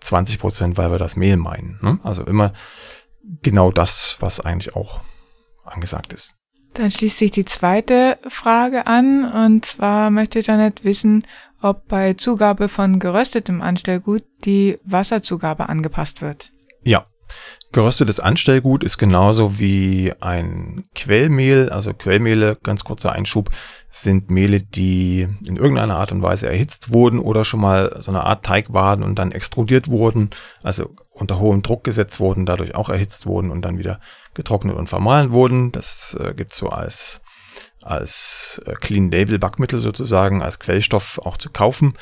20 0.03 0.39
Prozent, 0.39 0.77
weil 0.77 0.91
wir 0.91 0.99
das 0.99 1.15
Mehl 1.15 1.37
meinen. 1.37 1.79
Ne? 1.81 1.99
Also 2.03 2.23
immer 2.23 2.53
genau 3.41 3.71
das, 3.71 4.17
was 4.19 4.39
eigentlich 4.39 4.75
auch 4.75 5.01
angesagt 5.63 6.13
ist. 6.13 6.35
Dann 6.73 6.89
schließt 6.89 7.19
sich 7.19 7.31
die 7.31 7.45
zweite 7.45 8.17
Frage 8.27 8.87
an 8.87 9.31
und 9.31 9.65
zwar 9.65 10.09
möchte 10.09 10.39
Janet 10.39 10.83
wissen, 10.83 11.25
ob 11.61 11.87
bei 11.87 12.13
Zugabe 12.13 12.67
von 12.67 12.99
geröstetem 12.99 13.61
Anstellgut 13.61 14.23
die 14.43 14.79
Wasserzugabe 14.83 15.69
angepasst 15.69 16.21
wird. 16.21 16.51
Ja, 16.83 17.05
Geröstetes 17.73 18.19
Anstellgut 18.19 18.83
ist 18.83 18.99
genauso 18.99 19.57
wie 19.57 20.13
ein 20.19 20.85
Quellmehl, 20.93 21.69
also 21.69 21.91
Quellmehle, 21.91 22.55
ganz 22.61 22.83
kurzer 22.83 23.13
Einschub, 23.13 23.49
sind 23.89 24.29
Mehle, 24.29 24.61
die 24.61 25.27
in 25.43 25.57
irgendeiner 25.57 25.97
Art 25.97 26.11
und 26.11 26.21
Weise 26.21 26.47
erhitzt 26.47 26.93
wurden 26.93 27.17
oder 27.17 27.43
schon 27.43 27.61
mal 27.61 27.97
so 27.99 28.11
eine 28.11 28.25
Art 28.25 28.45
Teig 28.45 28.71
waren 28.73 29.01
und 29.01 29.17
dann 29.17 29.31
extrudiert 29.31 29.89
wurden, 29.89 30.29
also 30.61 30.91
unter 31.09 31.39
hohem 31.39 31.63
Druck 31.63 31.83
gesetzt 31.83 32.19
wurden, 32.19 32.45
dadurch 32.45 32.75
auch 32.75 32.89
erhitzt 32.89 33.25
wurden 33.25 33.49
und 33.49 33.63
dann 33.63 33.79
wieder 33.79 33.99
getrocknet 34.35 34.75
und 34.75 34.87
vermahlen 34.87 35.31
wurden. 35.31 35.71
Das 35.71 36.15
äh, 36.19 36.35
gibt 36.35 36.53
so 36.53 36.69
als 36.69 37.21
als 37.81 38.61
äh, 38.67 38.73
Clean 38.73 39.09
Label 39.09 39.39
Backmittel 39.39 39.79
sozusagen, 39.79 40.43
als 40.43 40.59
Quellstoff 40.59 41.19
auch 41.19 41.37
zu 41.37 41.49
kaufen. 41.49 41.95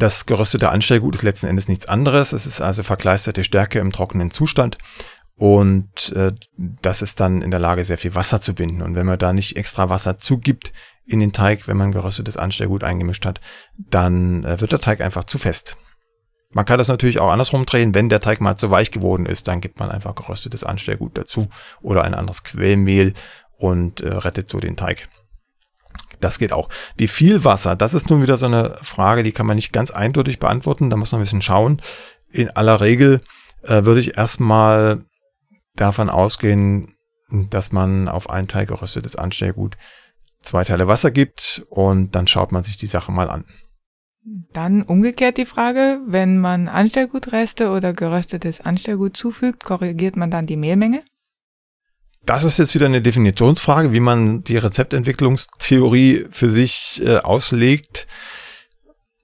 Das 0.00 0.24
geröstete 0.24 0.70
Anstellgut 0.70 1.14
ist 1.14 1.22
letzten 1.22 1.46
Endes 1.46 1.68
nichts 1.68 1.86
anderes. 1.86 2.32
Es 2.32 2.46
ist 2.46 2.62
also 2.62 2.82
verkleisterte 2.82 3.44
Stärke 3.44 3.80
im 3.80 3.92
trockenen 3.92 4.30
Zustand. 4.30 4.78
Und 5.36 6.12
äh, 6.16 6.32
das 6.56 7.02
ist 7.02 7.20
dann 7.20 7.42
in 7.42 7.50
der 7.50 7.60
Lage, 7.60 7.84
sehr 7.84 7.98
viel 7.98 8.14
Wasser 8.14 8.40
zu 8.40 8.54
binden. 8.54 8.80
Und 8.80 8.94
wenn 8.94 9.04
man 9.04 9.18
da 9.18 9.34
nicht 9.34 9.58
extra 9.58 9.90
Wasser 9.90 10.16
zugibt 10.18 10.72
in 11.04 11.20
den 11.20 11.32
Teig, 11.32 11.68
wenn 11.68 11.76
man 11.76 11.92
geröstetes 11.92 12.38
Anstellgut 12.38 12.82
eingemischt 12.82 13.26
hat, 13.26 13.42
dann 13.76 14.42
äh, 14.44 14.58
wird 14.58 14.72
der 14.72 14.80
Teig 14.80 15.02
einfach 15.02 15.24
zu 15.24 15.36
fest. 15.36 15.76
Man 16.50 16.64
kann 16.64 16.78
das 16.78 16.88
natürlich 16.88 17.20
auch 17.20 17.30
andersrum 17.30 17.66
drehen. 17.66 17.94
Wenn 17.94 18.08
der 18.08 18.20
Teig 18.20 18.40
mal 18.40 18.56
zu 18.56 18.70
weich 18.70 18.92
geworden 18.92 19.26
ist, 19.26 19.48
dann 19.48 19.60
gibt 19.60 19.80
man 19.80 19.90
einfach 19.90 20.14
geröstetes 20.14 20.64
Anstellgut 20.64 21.18
dazu 21.18 21.50
oder 21.82 22.04
ein 22.04 22.14
anderes 22.14 22.42
Quellmehl 22.42 23.12
und 23.58 24.00
äh, 24.00 24.08
rettet 24.08 24.48
so 24.48 24.60
den 24.60 24.76
Teig. 24.78 25.10
Das 26.20 26.38
geht 26.38 26.52
auch. 26.52 26.68
Wie 26.96 27.08
viel 27.08 27.44
Wasser? 27.44 27.76
Das 27.76 27.94
ist 27.94 28.10
nun 28.10 28.22
wieder 28.22 28.36
so 28.36 28.46
eine 28.46 28.76
Frage, 28.82 29.22
die 29.22 29.32
kann 29.32 29.46
man 29.46 29.56
nicht 29.56 29.72
ganz 29.72 29.90
eindeutig 29.90 30.38
beantworten. 30.38 30.90
Da 30.90 30.96
muss 30.96 31.12
man 31.12 31.20
ein 31.20 31.24
bisschen 31.24 31.42
schauen. 31.42 31.80
In 32.30 32.50
aller 32.50 32.80
Regel 32.80 33.22
äh, 33.62 33.84
würde 33.84 34.00
ich 34.00 34.16
erstmal 34.16 35.04
davon 35.74 36.10
ausgehen, 36.10 36.94
dass 37.30 37.72
man 37.72 38.08
auf 38.08 38.28
einen 38.28 38.48
Teil 38.48 38.66
geröstetes 38.66 39.16
Anstellgut 39.16 39.76
zwei 40.42 40.64
Teile 40.64 40.88
Wasser 40.88 41.10
gibt 41.10 41.64
und 41.68 42.14
dann 42.14 42.26
schaut 42.26 42.52
man 42.52 42.62
sich 42.62 42.76
die 42.76 42.86
Sache 42.86 43.12
mal 43.12 43.30
an. 43.30 43.44
Dann 44.52 44.82
umgekehrt 44.82 45.38
die 45.38 45.46
Frage, 45.46 46.00
wenn 46.06 46.38
man 46.38 46.68
Anstellgutreste 46.68 47.70
oder 47.70 47.92
geröstetes 47.92 48.60
Anstellgut 48.60 49.16
zufügt, 49.16 49.64
korrigiert 49.64 50.16
man 50.16 50.30
dann 50.30 50.46
die 50.46 50.56
Mehlmenge? 50.56 51.02
Das 52.30 52.44
ist 52.44 52.58
jetzt 52.58 52.76
wieder 52.76 52.86
eine 52.86 53.02
Definitionsfrage, 53.02 53.92
wie 53.92 53.98
man 53.98 54.44
die 54.44 54.56
Rezeptentwicklungstheorie 54.56 56.26
für 56.30 56.48
sich 56.48 57.02
äh, 57.04 57.16
auslegt. 57.16 58.06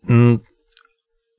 Hm, 0.07 0.41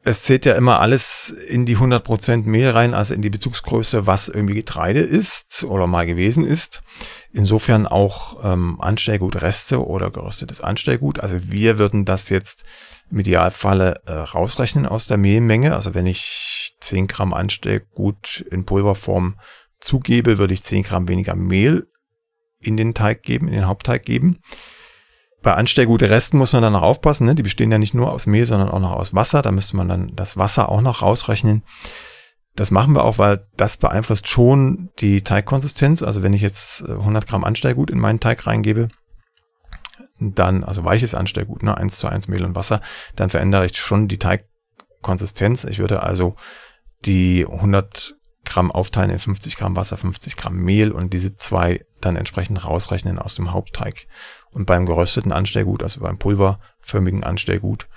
es 0.02 0.24
zählt 0.24 0.46
ja 0.46 0.54
immer 0.54 0.80
alles 0.80 1.30
in 1.30 1.66
die 1.66 1.76
100% 1.76 2.46
Mehl 2.46 2.70
rein, 2.70 2.94
also 2.94 3.14
in 3.14 3.22
die 3.22 3.30
Bezugsgröße, 3.30 4.08
was 4.08 4.30
irgendwie 4.30 4.54
Getreide 4.54 5.02
ist 5.02 5.66
oder 5.66 5.88
mal 5.88 6.06
gewesen 6.06 6.46
ist. 6.46 6.84
Insofern 7.34 7.86
auch 7.86 8.46
ähm, 8.46 8.80
Anstellgutreste 8.80 9.86
oder 9.86 10.10
geröstetes 10.10 10.62
Anstellgut. 10.62 11.20
Also 11.20 11.52
wir 11.52 11.78
würden 11.78 12.06
das 12.06 12.30
jetzt 12.30 12.64
im 13.12 13.20
Idealfalle 13.20 14.04
äh, 14.06 14.14
rausrechnen 14.14 14.86
aus 14.86 15.08
der 15.08 15.18
Mehlmenge. 15.18 15.76
Also 15.76 15.94
wenn 15.94 16.06
ich 16.06 16.78
10 16.80 17.08
Gramm 17.08 17.34
Anstellgut 17.34 18.46
in 18.50 18.64
Pulverform 18.64 19.36
zugebe, 19.80 20.38
würde 20.38 20.54
ich 20.54 20.64
10 20.64 20.84
Gramm 20.84 21.08
weniger 21.08 21.36
Mehl 21.36 21.88
in 22.60 22.78
den 22.78 22.94
Teig 22.94 23.24
geben, 23.24 23.48
in 23.48 23.54
den 23.54 23.68
Hauptteig 23.68 24.04
geben. 24.04 24.40
Bei 25.44 25.54
anstellgute 25.54 26.10
Resten 26.10 26.38
muss 26.38 26.54
man 26.54 26.62
dann 26.62 26.74
noch 26.74 26.82
aufpassen. 26.82 27.28
Ne? 27.28 27.36
Die 27.36 27.44
bestehen 27.44 27.72
ja 27.72 27.78
nicht 27.78 27.94
nur 27.94 28.12
aus 28.12 28.26
Mehl, 28.26 28.46
sondern 28.46 28.70
auch 28.70 28.80
noch 28.80 28.92
aus 28.92 29.14
Wasser. 29.14 29.42
Da 29.42 29.52
müsste 29.52 29.78
man 29.78 29.88
dann 29.88 30.16
das 30.16 30.38
Wasser 30.38 30.70
auch 30.70 30.82
noch 30.82 31.02
rausrechnen. 31.02 31.64
Das 32.56 32.72
machen 32.72 32.94
wir 32.94 33.04
auch, 33.04 33.20
weil 33.20 33.48
das 33.56 33.78
beeinflusst 33.78 34.28
schon 34.28 34.90
die 35.00 35.22
Teigkonsistenz. 35.22 36.02
Also 36.02 36.24
wenn 36.24 36.34
ich 36.34 36.42
jetzt 36.42 36.84
100 36.84 37.24
äh, 37.24 37.28
Gramm 37.28 37.44
Anstellgut 37.44 37.92
in 37.92 38.00
meinen 38.00 38.20
Teig 38.20 38.48
reingebe, 38.48 38.90
dann, 40.20 40.64
also 40.64 40.84
weiches 40.84 41.14
Anstellgut, 41.14 41.62
ne, 41.62 41.78
1 41.78 42.00
zu 42.00 42.08
1 42.08 42.28
Mehl 42.28 42.44
und 42.44 42.56
Wasser, 42.56 42.82
dann 43.16 43.30
verändere 43.30 43.68
ich 43.68 43.78
schon 43.78 44.08
die 44.08 44.18
Teigkonsistenz. 44.18 45.66
Ich 45.66 45.78
würde 45.78 46.02
also 46.02 46.36
die 47.06 47.46
100 47.48 48.17
Gramm 48.48 48.72
aufteilen 48.72 49.12
in 49.12 49.20
50 49.20 49.58
Gramm 49.58 49.76
Wasser, 49.76 49.98
50 49.98 50.38
Gramm 50.38 50.58
Mehl 50.58 50.92
und 50.92 51.14
diese 51.14 51.36
zwei 51.36 51.86
dann 52.02 52.16
entsprechend 52.16 52.66
rausrechnen 52.66 53.20
aus 53.20 53.36
dem 53.36 53.52
Hauptteig. 53.52 54.08
Und 54.52 54.66
beim 54.66 54.86
gerösteten 54.86 55.32
Anstellgut, 55.32 55.84
also 55.84 56.02
beim 56.02 56.18
pulverförmigen 56.18 57.24
Anstellgut, 57.24 57.88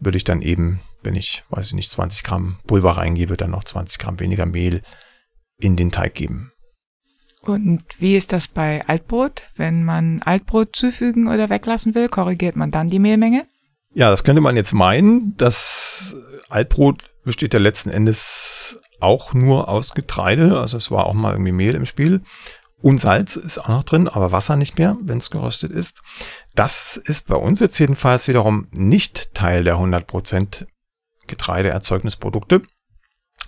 würde 0.00 0.16
ich 0.16 0.24
dann 0.24 0.42
eben, 0.42 0.80
wenn 1.02 1.16
ich, 1.16 1.44
weiß 1.50 1.68
ich 1.68 1.74
nicht, 1.74 1.90
20 1.90 2.24
Gramm 2.24 2.58
Pulver 2.66 2.96
reingebe, 2.96 3.36
dann 3.36 3.50
noch 3.50 3.64
20 3.64 3.98
Gramm 3.98 4.20
weniger 4.20 4.46
Mehl 4.46 4.82
in 5.58 5.76
den 5.76 5.90
Teig 5.90 6.14
geben. 6.14 6.52
Und 7.40 7.82
wie 7.98 8.16
ist 8.16 8.32
das 8.32 8.48
bei 8.48 8.86
Altbrot? 8.86 9.42
Wenn 9.56 9.84
man 9.84 10.22
Altbrot 10.22 10.74
zufügen 10.74 11.28
oder 11.28 11.50
weglassen 11.50 11.94
will, 11.94 12.08
korrigiert 12.08 12.56
man 12.56 12.70
dann 12.70 12.90
die 12.90 12.98
Mehlmenge? 12.98 13.46
Ja, 13.94 14.10
das 14.10 14.24
könnte 14.24 14.42
man 14.42 14.56
jetzt 14.56 14.74
meinen. 14.74 15.36
Das 15.36 16.14
Altbrot 16.48 17.04
besteht 17.24 17.54
ja 17.54 17.60
letzten 17.60 17.90
Endes 17.90 18.80
auch 19.00 19.34
nur 19.34 19.68
aus 19.68 19.94
Getreide. 19.94 20.60
Also 20.60 20.76
es 20.76 20.90
war 20.90 21.06
auch 21.06 21.14
mal 21.14 21.32
irgendwie 21.32 21.52
Mehl 21.52 21.74
im 21.74 21.86
Spiel. 21.86 22.22
Und 22.80 23.00
Salz 23.00 23.36
ist 23.36 23.58
auch 23.58 23.68
noch 23.68 23.82
drin, 23.82 24.06
aber 24.06 24.30
Wasser 24.30 24.56
nicht 24.56 24.78
mehr, 24.78 24.96
wenn 25.02 25.18
es 25.18 25.30
geröstet 25.30 25.72
ist. 25.72 26.00
Das 26.54 26.96
ist 26.96 27.26
bei 27.26 27.34
uns 27.34 27.58
jetzt 27.60 27.78
jedenfalls 27.78 28.28
wiederum 28.28 28.68
nicht 28.70 29.34
Teil 29.34 29.64
der 29.64 29.76
100% 29.76 30.66
Getreideerzeugnisprodukte, 31.26 32.62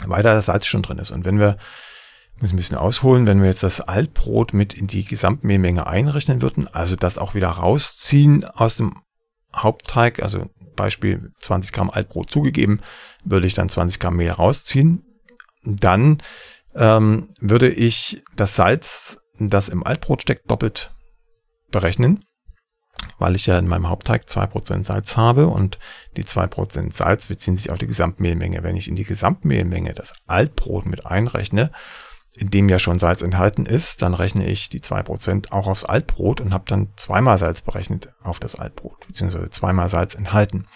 weil 0.05 0.23
da 0.23 0.35
das 0.35 0.47
Salz 0.47 0.67
schon 0.67 0.83
drin 0.83 0.99
ist. 0.99 1.13
Und 1.13 1.25
wenn 1.25 1.39
wir, 1.39 1.59
muss 2.41 2.53
ein 2.53 2.57
bisschen 2.57 2.77
ausholen, 2.77 3.27
wenn 3.27 3.41
wir 3.41 3.49
jetzt 3.49 3.63
das 3.63 3.81
Altbrot 3.81 4.53
mit 4.53 4.75
in 4.75 4.89
die 4.89 5.05
Gesamtmehlmenge 5.05 5.87
einrechnen 5.87 6.43
würden, 6.43 6.67
also 6.67 6.97
das 6.97 7.17
auch 7.17 7.35
wieder 7.35 7.51
rausziehen 7.51 8.45
aus 8.45 8.79
dem 8.79 8.97
Hauptteig, 9.55 10.23
also 10.23 10.51
Beispiel 10.75 11.33
20 11.41 11.73
Gramm 11.73 11.91
Altbrot 11.91 12.31
zugegeben, 12.31 12.81
würde 13.25 13.47
ich 13.47 13.55
dann 13.55 13.69
20 13.69 14.01
Gramm 14.01 14.17
Mehl 14.17 14.31
rausziehen. 14.31 15.05
Dann 15.65 16.19
ähm, 16.75 17.29
würde 17.41 17.69
ich 17.69 18.23
das 18.37 18.57
Salz 18.57 19.21
das 19.49 19.69
im 19.69 19.85
Altbrot 19.85 20.23
steckt, 20.23 20.51
doppelt 20.51 20.93
berechnen, 21.71 22.25
weil 23.19 23.37
ich 23.37 23.47
ja 23.47 23.59
in 23.59 23.69
meinem 23.69 23.89
Hauptteig 23.89 24.25
2% 24.25 24.85
Salz 24.85 25.17
habe 25.17 25.47
und 25.47 25.79
die 26.17 26.25
2% 26.25 26.93
Salz 26.93 27.27
beziehen 27.27 27.57
sich 27.57 27.71
auf 27.71 27.79
die 27.79 27.87
Gesamtmehlmenge. 27.87 28.63
Wenn 28.63 28.77
ich 28.77 28.89
in 28.89 28.97
die 28.97 29.05
Gesamtmehlmenge 29.05 29.95
das 29.95 30.13
Altbrot 30.27 30.87
mit 30.87 31.07
einrechne, 31.07 31.71
in 32.37 32.51
dem 32.51 32.69
ja 32.69 32.79
schon 32.79 33.01
Salz 33.01 33.23
enthalten 33.23 33.67
ist, 33.67 34.03
dann 34.03 34.15
rechne 34.15 34.47
ich 34.47 34.69
die 34.69 34.81
2% 34.81 35.51
auch 35.51 35.67
aufs 35.67 35.85
Altbrot 35.85 36.41
und 36.41 36.55
habe 36.55 36.65
dann 36.69 36.89
zweimal 36.97 37.39
Salz 37.39 37.61
berechnet 37.61 38.13
auf 38.23 38.39
das 38.39 38.55
Altbrot, 38.55 39.07
beziehungsweise 39.07 39.51
zweimal 39.51 39.89
Salz 39.89 40.15
enthalten. 40.15 40.67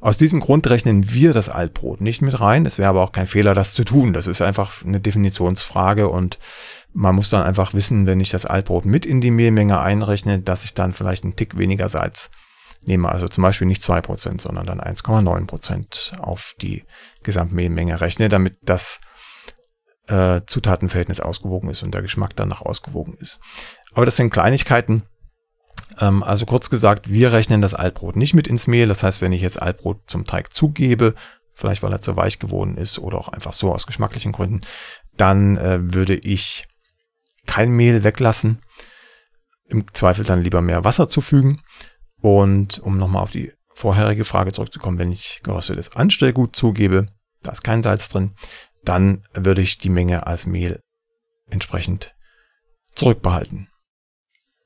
Aus 0.00 0.18
diesem 0.18 0.40
Grund 0.40 0.68
rechnen 0.68 1.10
wir 1.10 1.32
das 1.32 1.48
Altbrot 1.48 2.00
nicht 2.00 2.20
mit 2.20 2.38
rein. 2.40 2.66
Es 2.66 2.78
wäre 2.78 2.90
aber 2.90 3.02
auch 3.02 3.12
kein 3.12 3.26
Fehler, 3.26 3.54
das 3.54 3.72
zu 3.72 3.84
tun. 3.84 4.12
Das 4.12 4.26
ist 4.26 4.42
einfach 4.42 4.84
eine 4.84 5.00
Definitionsfrage 5.00 6.08
und 6.08 6.38
man 6.92 7.14
muss 7.14 7.30
dann 7.30 7.42
einfach 7.42 7.74
wissen, 7.74 8.06
wenn 8.06 8.20
ich 8.20 8.30
das 8.30 8.46
Altbrot 8.46 8.84
mit 8.84 9.06
in 9.06 9.20
die 9.20 9.30
Mehlmenge 9.30 9.80
einrechne, 9.80 10.40
dass 10.40 10.64
ich 10.64 10.74
dann 10.74 10.92
vielleicht 10.92 11.24
einen 11.24 11.36
Tick 11.36 11.56
weniger 11.56 11.88
Salz 11.88 12.30
nehme. 12.84 13.08
Also 13.08 13.28
zum 13.28 13.42
Beispiel 13.42 13.66
nicht 13.66 13.82
zwei 13.82 14.00
Prozent, 14.00 14.40
sondern 14.40 14.66
dann 14.66 14.80
1,9 14.80 15.46
Prozent 15.46 16.12
auf 16.20 16.54
die 16.60 16.84
Gesamtmehlmenge 17.22 18.00
rechne, 18.00 18.28
damit 18.28 18.56
das 18.62 19.00
äh, 20.08 20.42
Zutatenverhältnis 20.46 21.20
ausgewogen 21.20 21.70
ist 21.70 21.82
und 21.82 21.92
der 21.92 22.02
Geschmack 22.02 22.36
danach 22.36 22.62
ausgewogen 22.62 23.16
ist. 23.18 23.40
Aber 23.92 24.04
das 24.04 24.16
sind 24.16 24.30
Kleinigkeiten. 24.30 25.02
Ähm, 26.00 26.22
also 26.22 26.46
kurz 26.46 26.70
gesagt, 26.70 27.10
wir 27.10 27.32
rechnen 27.32 27.60
das 27.60 27.74
Altbrot 27.74 28.16
nicht 28.16 28.34
mit 28.34 28.46
ins 28.46 28.66
Mehl. 28.66 28.86
Das 28.88 29.02
heißt, 29.02 29.20
wenn 29.20 29.32
ich 29.32 29.42
jetzt 29.42 29.60
Altbrot 29.60 30.02
zum 30.06 30.26
Teig 30.26 30.52
zugebe, 30.52 31.14
vielleicht 31.54 31.82
weil 31.82 31.92
er 31.92 32.00
zu 32.00 32.16
weich 32.16 32.38
geworden 32.38 32.76
ist 32.76 32.98
oder 32.98 33.18
auch 33.18 33.28
einfach 33.28 33.52
so 33.52 33.72
aus 33.72 33.86
geschmacklichen 33.86 34.32
Gründen, 34.32 34.60
dann 35.16 35.56
äh, 35.56 35.78
würde 35.94 36.14
ich 36.14 36.66
kein 37.46 37.70
Mehl 37.70 38.04
weglassen. 38.04 38.60
Im 39.68 39.92
Zweifel 39.94 40.24
dann 40.24 40.42
lieber 40.42 40.60
mehr 40.60 40.84
Wasser 40.84 41.08
zufügen. 41.08 41.62
Und 42.20 42.78
um 42.80 42.98
nochmal 42.98 43.22
auf 43.22 43.30
die 43.30 43.52
vorherige 43.74 44.24
Frage 44.24 44.52
zurückzukommen, 44.52 44.98
wenn 44.98 45.12
ich 45.12 45.40
geröstetes 45.42 45.94
Anstellgut 45.94 46.56
zugebe, 46.56 47.08
da 47.42 47.52
ist 47.52 47.62
kein 47.62 47.82
Salz 47.82 48.08
drin, 48.08 48.34
dann 48.84 49.26
würde 49.34 49.62
ich 49.62 49.78
die 49.78 49.90
Menge 49.90 50.26
als 50.26 50.46
Mehl 50.46 50.80
entsprechend 51.50 52.14
zurückbehalten. 52.94 53.68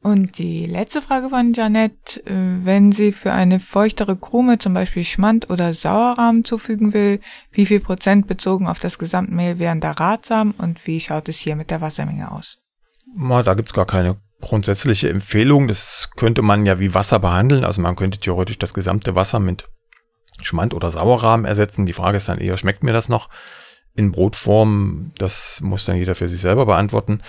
Und 0.02 0.38
die 0.38 0.64
letzte 0.64 1.02
Frage 1.02 1.28
von 1.28 1.52
Janet, 1.52 2.22
äh, 2.26 2.32
wenn 2.64 2.90
sie 2.90 3.12
für 3.12 3.32
eine 3.32 3.60
feuchtere 3.60 4.16
Krume 4.16 4.58
zum 4.58 4.72
Beispiel 4.72 5.04
Schmand 5.04 5.50
oder 5.50 5.74
Sauerrahm 5.74 6.44
zufügen 6.44 6.94
will, 6.94 7.20
wie 7.52 7.66
viel 7.66 7.80
Prozent 7.80 8.26
bezogen 8.26 8.66
auf 8.66 8.78
das 8.78 8.98
Gesamtmehl 8.98 9.58
wären 9.58 9.80
da 9.80 9.90
ratsam 9.90 10.54
und 10.56 10.86
wie 10.86 11.00
schaut 11.00 11.28
es 11.28 11.36
hier 11.36 11.54
mit 11.54 11.70
der 11.70 11.82
Wassermenge 11.82 12.32
aus? 12.32 12.60
Da 13.14 13.54
gibt's 13.54 13.74
gar 13.74 13.84
keine 13.84 14.16
grundsätzliche 14.40 15.10
Empfehlung. 15.10 15.68
Das 15.68 16.10
könnte 16.16 16.40
man 16.40 16.64
ja 16.64 16.78
wie 16.78 16.94
Wasser 16.94 17.18
behandeln. 17.18 17.64
Also 17.64 17.82
man 17.82 17.96
könnte 17.96 18.18
theoretisch 18.18 18.58
das 18.58 18.72
gesamte 18.72 19.14
Wasser 19.14 19.38
mit 19.38 19.68
Schmand 20.40 20.72
oder 20.72 20.90
Sauerrahm 20.90 21.44
ersetzen. 21.44 21.84
Die 21.84 21.92
Frage 21.92 22.16
ist 22.16 22.28
dann 22.28 22.38
eher, 22.38 22.56
schmeckt 22.56 22.82
mir 22.82 22.94
das 22.94 23.10
noch 23.10 23.28
in 23.94 24.12
Brotform? 24.12 25.12
Das 25.18 25.60
muss 25.60 25.84
dann 25.84 25.96
jeder 25.96 26.14
für 26.14 26.28
sich 26.28 26.40
selber 26.40 26.64
beantworten. 26.64 27.22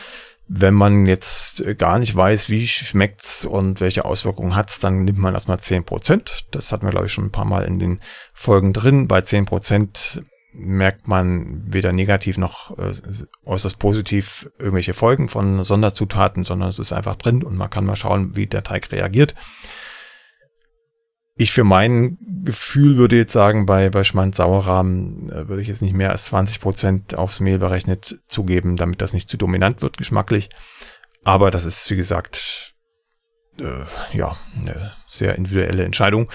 Wenn 0.53 0.73
man 0.73 1.05
jetzt 1.05 1.63
gar 1.77 1.97
nicht 1.97 2.13
weiß, 2.13 2.49
wie 2.49 2.67
schmeckt's 2.67 3.45
und 3.45 3.79
welche 3.79 4.03
Auswirkungen 4.03 4.53
hat's, 4.53 4.79
dann 4.79 5.05
nimmt 5.05 5.17
man 5.17 5.33
erstmal 5.33 5.59
zehn 5.59 5.85
Prozent. 5.85 6.45
Das 6.51 6.73
hatten 6.73 6.85
wir, 6.85 6.91
glaube 6.91 7.05
ich, 7.05 7.13
schon 7.13 7.25
ein 7.25 7.31
paar 7.31 7.45
Mal 7.45 7.63
in 7.63 7.79
den 7.79 8.01
Folgen 8.33 8.73
drin. 8.73 9.07
Bei 9.07 9.21
zehn 9.21 9.45
Prozent 9.45 10.23
merkt 10.51 11.07
man 11.07 11.63
weder 11.71 11.93
negativ 11.93 12.37
noch 12.37 12.77
äh, 12.77 12.91
äußerst 13.45 13.79
positiv 13.79 14.49
irgendwelche 14.59 14.93
Folgen 14.93 15.29
von 15.29 15.63
Sonderzutaten, 15.63 16.43
sondern 16.43 16.67
es 16.67 16.79
ist 16.79 16.91
einfach 16.91 17.15
drin 17.15 17.43
und 17.43 17.55
man 17.55 17.69
kann 17.69 17.85
mal 17.85 17.95
schauen, 17.95 18.35
wie 18.35 18.47
der 18.47 18.63
Teig 18.63 18.91
reagiert. 18.91 19.35
Ich 21.35 21.51
für 21.51 21.63
mein 21.63 22.17
Gefühl 22.43 22.97
würde 22.97 23.15
jetzt 23.15 23.33
sagen, 23.33 23.65
bei, 23.65 23.89
bei 23.89 24.03
Schmand-Sauerrahmen 24.03 25.29
äh, 25.29 25.47
würde 25.47 25.61
ich 25.61 25.67
jetzt 25.67 25.81
nicht 25.81 25.95
mehr 25.95 26.11
als 26.11 26.25
20 26.25 26.61
Prozent 26.61 27.15
aufs 27.15 27.39
Mehl 27.39 27.59
berechnet 27.59 28.19
zugeben, 28.27 28.75
damit 28.75 29.01
das 29.01 29.13
nicht 29.13 29.29
zu 29.29 29.37
dominant 29.37 29.81
wird 29.81 29.97
geschmacklich. 29.97 30.49
Aber 31.23 31.51
das 31.51 31.65
ist, 31.65 31.89
wie 31.89 31.95
gesagt, 31.95 32.73
äh, 33.59 33.85
ja, 34.17 34.37
eine 34.59 34.93
sehr 35.07 35.35
individuelle 35.35 35.83
Entscheidung. 35.83 36.29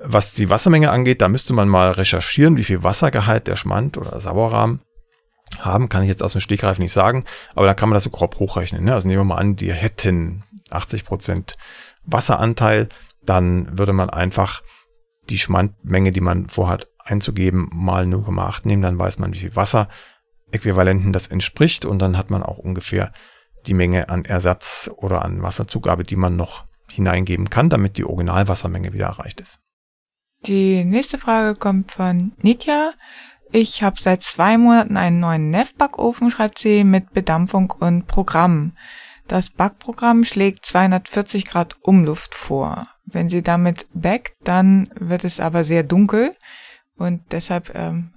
Was 0.00 0.34
die 0.34 0.50
Wassermenge 0.50 0.90
angeht, 0.90 1.22
da 1.22 1.28
müsste 1.28 1.52
man 1.52 1.68
mal 1.68 1.90
recherchieren, 1.90 2.56
wie 2.56 2.64
viel 2.64 2.84
Wassergehalt 2.84 3.46
der 3.48 3.56
Schmand 3.56 3.96
oder 3.96 4.20
Sauerrahmen 4.20 4.80
haben, 5.58 5.88
kann 5.88 6.02
ich 6.02 6.08
jetzt 6.08 6.22
aus 6.22 6.32
dem 6.32 6.40
Stegreif 6.40 6.78
nicht 6.78 6.92
sagen, 6.92 7.24
aber 7.54 7.66
da 7.66 7.74
kann 7.74 7.88
man 7.88 7.94
das 7.94 8.04
so 8.04 8.10
grob 8.10 8.38
hochrechnen. 8.38 8.84
Ne? 8.84 8.92
Also 8.92 9.08
nehmen 9.08 9.20
wir 9.20 9.24
mal 9.24 9.38
an, 9.38 9.56
die 9.56 9.72
hätten 9.72 10.44
80 10.70 11.04
Prozent 11.04 11.56
Wasseranteil, 12.04 12.88
dann 13.28 13.78
würde 13.78 13.92
man 13.92 14.10
einfach 14.10 14.62
die 15.28 15.38
Schmandmenge, 15.38 16.12
die 16.12 16.20
man 16.20 16.48
vorhat 16.48 16.88
einzugeben, 16.98 17.68
mal 17.72 18.04
0,8 18.04 18.66
nehmen, 18.66 18.82
dann 18.82 18.98
weiß 18.98 19.18
man, 19.18 19.34
wie 19.34 19.38
viel 19.38 19.56
Wasseräquivalenten 19.56 21.12
das 21.12 21.26
entspricht 21.26 21.84
und 21.84 21.98
dann 21.98 22.16
hat 22.16 22.30
man 22.30 22.42
auch 22.42 22.58
ungefähr 22.58 23.12
die 23.66 23.74
Menge 23.74 24.08
an 24.08 24.24
Ersatz 24.24 24.90
oder 24.96 25.24
an 25.24 25.42
Wasserzugabe, 25.42 26.04
die 26.04 26.16
man 26.16 26.36
noch 26.36 26.64
hineingeben 26.90 27.50
kann, 27.50 27.68
damit 27.68 27.96
die 27.96 28.04
Originalwassermenge 28.04 28.92
wieder 28.92 29.06
erreicht 29.06 29.40
ist. 29.40 29.60
Die 30.46 30.84
nächste 30.84 31.18
Frage 31.18 31.54
kommt 31.54 31.92
von 31.92 32.32
Nitya. 32.40 32.92
Ich 33.50 33.82
habe 33.82 34.00
seit 34.00 34.22
zwei 34.22 34.56
Monaten 34.58 34.96
einen 34.96 35.20
neuen 35.20 35.50
Neff-Backofen, 35.50 36.30
schreibt 36.30 36.58
sie, 36.58 36.84
mit 36.84 37.12
Bedampfung 37.12 37.70
und 37.70 38.06
Programm. 38.06 38.74
Das 39.28 39.50
Backprogramm 39.50 40.24
schlägt 40.24 40.64
240 40.64 41.44
Grad 41.44 41.76
Umluft 41.82 42.34
vor. 42.34 42.88
Wenn 43.04 43.28
sie 43.28 43.42
damit 43.42 43.86
backt, 43.92 44.32
dann 44.42 44.90
wird 44.98 45.24
es 45.24 45.38
aber 45.38 45.64
sehr 45.64 45.82
dunkel 45.82 46.34
und 46.96 47.20
deshalb 47.30 47.74
ähm, 47.74 48.10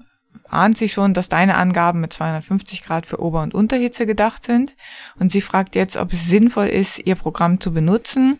ahnt 0.49 0.77
sie 0.77 0.87
schon, 0.87 1.13
dass 1.13 1.27
deine 1.27 1.55
Angaben 1.55 1.99
mit 1.99 2.13
250 2.13 2.83
Grad 2.83 3.05
für 3.05 3.21
Ober- 3.21 3.43
und 3.43 3.53
Unterhitze 3.53 4.05
gedacht 4.05 4.45
sind. 4.45 4.73
Und 5.19 5.31
sie 5.31 5.41
fragt 5.41 5.75
jetzt, 5.75 5.97
ob 5.97 6.13
es 6.13 6.27
sinnvoll 6.27 6.67
ist, 6.67 6.99
ihr 6.99 7.15
Programm 7.15 7.59
zu 7.59 7.73
benutzen, 7.73 8.39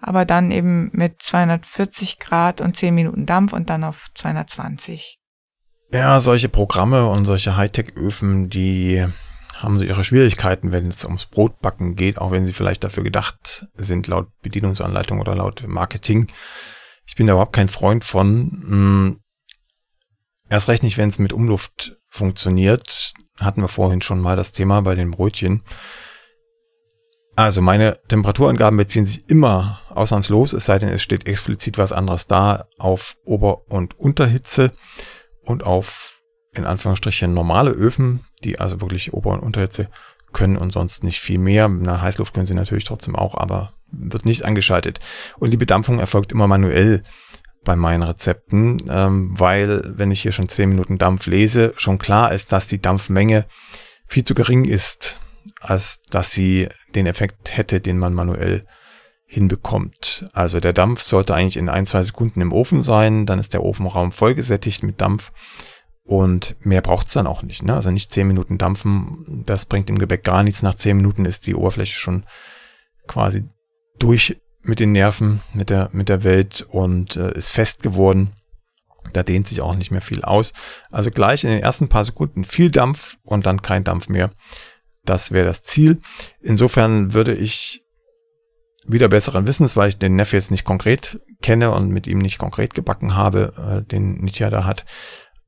aber 0.00 0.24
dann 0.24 0.50
eben 0.50 0.90
mit 0.92 1.22
240 1.22 2.18
Grad 2.18 2.60
und 2.60 2.76
10 2.76 2.94
Minuten 2.94 3.26
Dampf 3.26 3.54
und 3.54 3.70
dann 3.70 3.84
auf 3.84 4.08
220. 4.14 5.18
Ja, 5.90 6.20
solche 6.20 6.48
Programme 6.48 7.06
und 7.06 7.24
solche 7.24 7.56
Hightech-Öfen, 7.56 8.48
die 8.48 9.06
haben 9.62 9.78
so 9.78 9.84
ihre 9.84 10.04
Schwierigkeiten, 10.04 10.72
wenn 10.72 10.86
es 10.86 11.04
ums 11.04 11.26
Brotbacken 11.26 11.96
geht, 11.96 12.18
auch 12.18 12.30
wenn 12.30 12.46
sie 12.46 12.52
vielleicht 12.52 12.84
dafür 12.84 13.02
gedacht 13.02 13.66
sind, 13.74 14.06
laut 14.06 14.28
Bedienungsanleitung 14.42 15.20
oder 15.20 15.34
laut 15.34 15.64
Marketing. 15.66 16.28
Ich 17.06 17.14
bin 17.14 17.26
da 17.26 17.34
überhaupt 17.34 17.52
kein 17.52 17.68
Freund 17.68 18.04
von. 18.04 18.50
Hm, 18.66 19.20
erst 20.48 20.68
recht 20.68 20.82
nicht, 20.82 20.98
wenn 20.98 21.08
es 21.08 21.18
mit 21.18 21.32
Umluft 21.32 21.96
funktioniert. 22.08 23.12
Hatten 23.38 23.62
wir 23.62 23.68
vorhin 23.68 24.02
schon 24.02 24.20
mal 24.20 24.36
das 24.36 24.52
Thema 24.52 24.82
bei 24.82 24.94
den 24.94 25.10
Brötchen. 25.10 25.62
Also 27.34 27.62
meine 27.62 27.98
Temperaturangaben 28.08 28.76
beziehen 28.76 29.06
sich 29.06 29.28
immer 29.30 29.80
ausnahmslos, 29.88 30.52
es 30.52 30.66
sei 30.66 30.78
denn, 30.78 30.90
es 30.90 31.02
steht 31.02 31.26
explizit 31.26 31.78
was 31.78 31.92
anderes 31.92 32.26
da, 32.26 32.66
auf 32.78 33.16
Ober- 33.24 33.62
und 33.70 33.98
Unterhitze 33.98 34.72
und 35.40 35.64
auf 35.64 36.20
in 36.54 36.66
Anführungsstrichen 36.66 37.32
normale 37.32 37.70
Öfen, 37.70 38.20
die 38.44 38.60
also 38.60 38.80
wirklich 38.80 39.12
Ober- 39.12 39.32
und 39.32 39.40
Unterhitze 39.40 39.88
können 40.32 40.56
und 40.56 40.72
sonst 40.72 41.04
nicht 41.04 41.20
viel 41.20 41.38
mehr. 41.38 41.68
Na, 41.68 42.00
Heißluft 42.00 42.34
können 42.34 42.46
sie 42.46 42.54
natürlich 42.54 42.84
trotzdem 42.84 43.16
auch, 43.16 43.34
aber 43.34 43.72
wird 43.90 44.24
nicht 44.24 44.44
angeschaltet. 44.44 45.00
Und 45.38 45.50
die 45.50 45.58
Bedampfung 45.58 45.98
erfolgt 45.98 46.32
immer 46.32 46.48
manuell 46.48 47.02
bei 47.64 47.76
meinen 47.76 48.02
Rezepten, 48.02 48.82
ähm, 48.88 49.38
weil 49.38 49.92
wenn 49.96 50.10
ich 50.10 50.22
hier 50.22 50.32
schon 50.32 50.48
10 50.48 50.68
Minuten 50.68 50.98
Dampf 50.98 51.26
lese, 51.26 51.72
schon 51.76 51.98
klar 51.98 52.32
ist, 52.32 52.52
dass 52.52 52.66
die 52.66 52.80
Dampfmenge 52.80 53.46
viel 54.06 54.24
zu 54.24 54.34
gering 54.34 54.64
ist, 54.64 55.20
als 55.60 56.02
dass 56.02 56.32
sie 56.32 56.68
den 56.94 57.06
Effekt 57.06 57.56
hätte, 57.56 57.80
den 57.80 57.98
man 57.98 58.14
manuell 58.14 58.66
hinbekommt. 59.26 60.28
Also 60.32 60.60
der 60.60 60.72
Dampf 60.72 61.00
sollte 61.00 61.34
eigentlich 61.34 61.56
in 61.56 61.68
ein, 61.68 61.86
zwei 61.86 62.02
Sekunden 62.02 62.40
im 62.40 62.52
Ofen 62.52 62.82
sein, 62.82 63.26
dann 63.26 63.38
ist 63.38 63.54
der 63.54 63.64
Ofenraum 63.64 64.12
vollgesättigt 64.12 64.82
mit 64.82 65.00
Dampf 65.00 65.32
und 66.04 66.56
mehr 66.60 66.80
braucht 66.80 67.06
es 67.08 67.14
dann 67.14 67.26
auch 67.26 67.42
nicht. 67.42 67.62
Ne? 67.62 67.74
Also 67.74 67.90
nicht 67.90 68.12
zehn 68.12 68.26
Minuten 68.26 68.58
dampfen, 68.58 69.44
das 69.46 69.66
bringt 69.66 69.88
dem 69.88 69.98
Gebäck 69.98 70.24
gar 70.24 70.42
nichts. 70.42 70.62
Nach 70.62 70.74
zehn 70.74 70.96
Minuten 70.96 71.24
ist 71.24 71.46
die 71.46 71.54
Oberfläche 71.54 71.94
schon 71.94 72.24
quasi 73.06 73.44
durch 73.98 74.40
mit 74.62 74.80
den 74.80 74.92
Nerven, 74.92 75.40
mit 75.54 75.70
der, 75.70 75.90
mit 75.92 76.08
der 76.08 76.24
Welt 76.24 76.66
und 76.68 77.16
äh, 77.16 77.32
ist 77.36 77.48
fest 77.48 77.82
geworden. 77.82 78.32
Da 79.12 79.22
dehnt 79.22 79.46
sich 79.46 79.60
auch 79.60 79.74
nicht 79.74 79.90
mehr 79.90 80.00
viel 80.00 80.22
aus. 80.22 80.52
Also 80.90 81.10
gleich 81.10 81.44
in 81.44 81.50
den 81.50 81.62
ersten 81.62 81.88
paar 81.88 82.04
Sekunden 82.04 82.44
viel 82.44 82.70
Dampf 82.70 83.18
und 83.24 83.46
dann 83.46 83.62
kein 83.62 83.84
Dampf 83.84 84.08
mehr. 84.08 84.30
Das 85.04 85.32
wäre 85.32 85.46
das 85.46 85.62
Ziel. 85.62 86.00
Insofern 86.40 87.12
würde 87.12 87.34
ich 87.34 87.82
wieder 88.86 89.08
besseren 89.08 89.46
Wissens, 89.46 89.76
weil 89.76 89.88
ich 89.88 89.98
den 89.98 90.16
Neff 90.16 90.32
jetzt 90.32 90.50
nicht 90.50 90.64
konkret 90.64 91.20
kenne 91.40 91.72
und 91.72 91.90
mit 91.90 92.06
ihm 92.06 92.18
nicht 92.18 92.38
konkret 92.38 92.74
gebacken 92.74 93.14
habe, 93.16 93.52
äh, 93.56 93.88
den 93.88 94.14
Nitya 94.14 94.50
da 94.50 94.64
hat, 94.64 94.84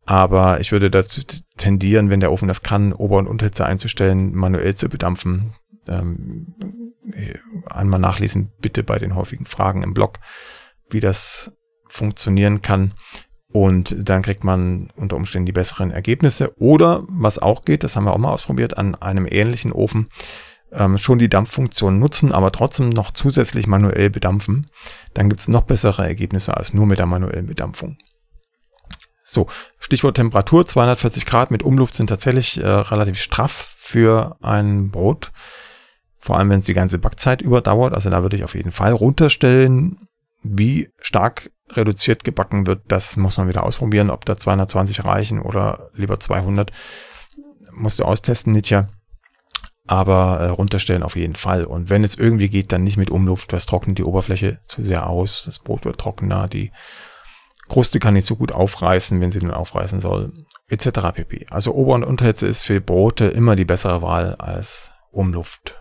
aber 0.07 0.61
ich 0.61 0.73
würde 0.73 0.90
dazu 0.90 1.23
tendieren, 1.57 2.11
wenn 2.11 2.21
der 2.21 2.33
Ofen 2.33 2.49
das 2.49 2.62
kann, 2.62 2.93
Ober- 2.93 3.19
und 3.19 3.27
Unterhitze 3.27 3.64
einzustellen, 3.64 4.35
manuell 4.35 4.75
zu 4.75 4.88
bedampfen. 4.88 5.55
Ähm, 5.87 6.55
einmal 7.67 8.01
nachlesen, 8.01 8.53
bitte 8.61 8.83
bei 8.83 8.99
den 8.99 9.14
häufigen 9.14 9.47
Fragen 9.47 9.83
im 9.83 9.95
Blog, 9.95 10.19
wie 10.90 11.01
das 11.01 11.57
funktionieren 11.88 12.61
kann. 12.61 12.95
Und 13.53 13.97
dann 13.99 14.23
kriegt 14.23 14.43
man 14.43 14.90
unter 14.97 15.17
Umständen 15.17 15.47
die 15.47 15.53
besseren 15.53 15.90
Ergebnisse. 15.93 16.53
Oder, 16.59 17.05
was 17.09 17.38
auch 17.38 17.64
geht, 17.64 17.85
das 17.85 17.95
haben 17.95 18.05
wir 18.05 18.12
auch 18.12 18.19
mal 18.19 18.33
ausprobiert, 18.33 18.77
an 18.77 18.97
einem 18.97 19.27
ähnlichen 19.31 19.71
Ofen 19.71 20.09
ähm, 20.73 20.99
schon 20.99 21.19
die 21.19 21.29
Dampffunktion 21.29 21.99
nutzen, 21.99 22.33
aber 22.33 22.51
trotzdem 22.51 22.88
noch 22.88 23.12
zusätzlich 23.12 23.67
manuell 23.67 24.11
bedampfen. 24.11 24.67
Dann 25.14 25.29
gibt's 25.29 25.49
noch 25.49 25.62
bessere 25.62 26.05
Ergebnisse 26.05 26.57
als 26.57 26.75
nur 26.75 26.87
mit 26.87 26.99
der 26.99 27.07
manuellen 27.07 27.47
Bedampfung. 27.47 27.97
So, 29.26 29.46
Stichwort 29.78 30.16
Temperatur, 30.16 30.66
240 30.66 31.24
Grad 31.24 31.50
mit 31.50 31.62
Umluft 31.62 31.94
sind 31.94 32.08
tatsächlich 32.08 32.58
äh, 32.58 32.66
relativ 32.66 33.18
straff 33.18 33.72
für 33.78 34.37
ein 34.42 34.90
Brot. 34.90 35.32
Vor 36.18 36.38
allem, 36.38 36.50
wenn 36.50 36.58
es 36.58 36.66
die 36.66 36.74
ganze 36.74 36.98
Backzeit 36.98 37.40
überdauert. 37.40 37.94
Also 37.94 38.10
da 38.10 38.22
würde 38.22 38.37
ich 38.37 38.44
auf 38.44 38.54
jeden 38.54 38.70
Fall 38.70 38.92
runterstellen. 38.92 40.08
Wie 40.42 40.90
stark 41.00 41.50
reduziert 41.70 42.22
gebacken 42.22 42.66
wird, 42.66 42.82
das 42.88 43.16
muss 43.16 43.38
man 43.38 43.48
wieder 43.48 43.64
ausprobieren, 43.64 44.10
ob 44.10 44.26
da 44.26 44.37
220 44.37 45.04
reichen 45.06 45.40
oder 45.40 45.90
lieber 45.94 46.20
200. 46.20 46.70
Musst 47.72 48.00
du 48.00 48.04
austesten, 48.04 48.52
Nitja. 48.52 48.88
Aber 49.87 50.40
äh, 50.40 50.48
runterstellen 50.48 51.02
auf 51.02 51.16
jeden 51.16 51.34
Fall. 51.34 51.64
Und 51.64 51.88
wenn 51.88 52.04
es 52.04 52.14
irgendwie 52.14 52.50
geht, 52.50 52.72
dann 52.72 52.84
nicht 52.84 52.98
mit 52.98 53.10
Umluft, 53.10 53.54
was 53.54 53.64
trocknet 53.64 53.96
die 53.96 54.04
Oberfläche 54.04 54.60
zu 54.66 54.84
sehr 54.84 55.08
aus. 55.08 55.44
Das 55.46 55.58
Brot 55.58 55.87
wird 55.87 55.98
trockener, 55.98 56.46
die 56.46 56.72
Kruste 57.68 57.98
kann 57.98 58.14
nicht 58.14 58.27
so 58.27 58.37
gut 58.37 58.53
aufreißen, 58.53 59.20
wenn 59.20 59.31
sie 59.31 59.40
denn 59.40 59.50
aufreißen 59.50 60.00
soll, 60.00 60.33
etc. 60.68 61.12
pp. 61.14 61.46
Also 61.50 61.74
Ober- 61.74 61.94
und 61.94 62.05
Unterhitze 62.05 62.46
ist 62.46 62.62
für 62.62 62.81
Brote 62.81 63.27
immer 63.27 63.57
die 63.57 63.64
bessere 63.64 64.03
Wahl 64.03 64.35
als 64.37 64.92
Umluft. 65.11 65.81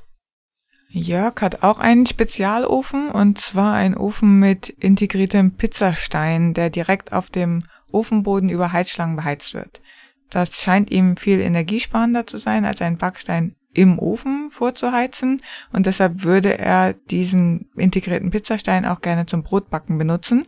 Jörg 0.89 1.41
hat 1.41 1.63
auch 1.63 1.79
einen 1.79 2.05
Spezialofen 2.05 3.09
und 3.09 3.41
zwar 3.41 3.73
einen 3.73 3.97
Ofen 3.97 4.39
mit 4.39 4.69
integriertem 4.69 5.55
Pizzastein, 5.55 6.53
der 6.53 6.69
direkt 6.69 7.11
auf 7.11 7.31
dem 7.31 7.63
Ofenboden 7.91 8.49
über 8.49 8.71
Heizschlangen 8.71 9.15
beheizt 9.15 9.55
wird. 9.55 9.81
Das 10.29 10.55
scheint 10.55 10.91
ihm 10.91 11.17
viel 11.17 11.39
energiesparender 11.39 12.27
zu 12.27 12.37
sein, 12.37 12.65
als 12.65 12.81
einen 12.81 12.97
Backstein 12.97 13.55
im 13.73 13.97
Ofen 13.97 14.49
vorzuheizen 14.51 15.41
und 15.71 15.87
deshalb 15.87 16.23
würde 16.23 16.57
er 16.59 16.93
diesen 16.93 17.71
integrierten 17.75 18.29
Pizzastein 18.29 18.85
auch 18.85 19.01
gerne 19.01 19.25
zum 19.25 19.41
Brotbacken 19.41 19.97
benutzen. 19.97 20.47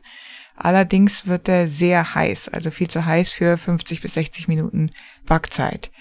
Allerdings 0.56 1.28
wird 1.28 1.50
er 1.50 1.68
sehr 1.68 2.16
heiß, 2.16 2.50
also 2.50 2.72
viel 2.72 2.90
zu 2.90 3.06
heiß 3.06 3.30
für 3.30 3.58
50 3.58 4.02
bis 4.02 4.14
60 4.14 4.48
Minuten 4.48 4.92
Backzeit. 5.26 5.92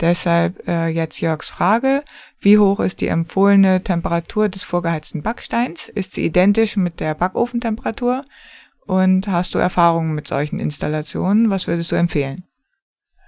Deshalb 0.00 0.66
äh, 0.66 0.88
jetzt 0.88 1.20
Jörgs 1.20 1.50
Frage, 1.50 2.04
wie 2.40 2.58
hoch 2.58 2.80
ist 2.80 3.00
die 3.00 3.08
empfohlene 3.08 3.82
Temperatur 3.82 4.48
des 4.48 4.64
vorgeheizten 4.64 5.22
Backsteins? 5.22 5.88
Ist 5.88 6.14
sie 6.14 6.24
identisch 6.24 6.76
mit 6.76 7.00
der 7.00 7.14
Backofentemperatur? 7.14 8.24
Und 8.86 9.28
hast 9.28 9.54
du 9.54 9.58
Erfahrungen 9.58 10.14
mit 10.14 10.26
solchen 10.26 10.58
Installationen? 10.58 11.48
Was 11.48 11.66
würdest 11.66 11.92
du 11.92 11.96
empfehlen? 11.96 12.44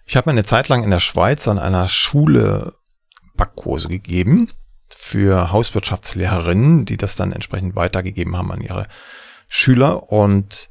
Ich 0.04 0.16
habe 0.16 0.30
eine 0.30 0.44
Zeit 0.44 0.68
lang 0.68 0.84
in 0.84 0.90
der 0.90 1.00
Schweiz 1.00 1.48
an 1.48 1.58
einer 1.58 1.88
Schule 1.88 2.74
Backkurse 3.36 3.88
gegeben 3.88 4.50
für 4.88 5.50
Hauswirtschaftslehrerinnen, 5.52 6.84
die 6.84 6.96
das 6.96 7.16
dann 7.16 7.32
entsprechend 7.32 7.74
weitergegeben 7.74 8.36
haben 8.36 8.52
an 8.52 8.60
ihre 8.60 8.86
Schüler 9.48 10.12
und 10.12 10.70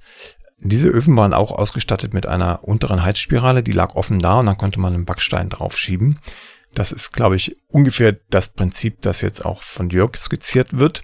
diese 0.58 0.88
Öfen 0.88 1.16
waren 1.18 1.34
auch 1.34 1.52
ausgestattet 1.52 2.14
mit 2.14 2.26
einer 2.26 2.64
unteren 2.64 3.04
Heizspirale, 3.04 3.62
die 3.62 3.72
lag 3.72 3.96
offen 3.96 4.20
da 4.20 4.40
und 4.40 4.46
dann 4.48 4.58
konnte 4.58 4.80
man 4.80 4.94
einen 4.94 5.06
Backstein 5.06 5.50
draufschieben. 5.50 6.20
Das 6.74 6.92
ist, 6.92 7.14
glaube 7.14 7.36
ich, 7.36 7.56
ungefähr 7.68 8.14
das 8.30 8.50
Prinzip, 8.50 9.02
das 9.02 9.22
jetzt 9.22 9.46
auch 9.46 9.64
von 9.64 9.90
Jörg 9.90 10.18
skizziert 10.18 10.78
wird. 10.78 11.04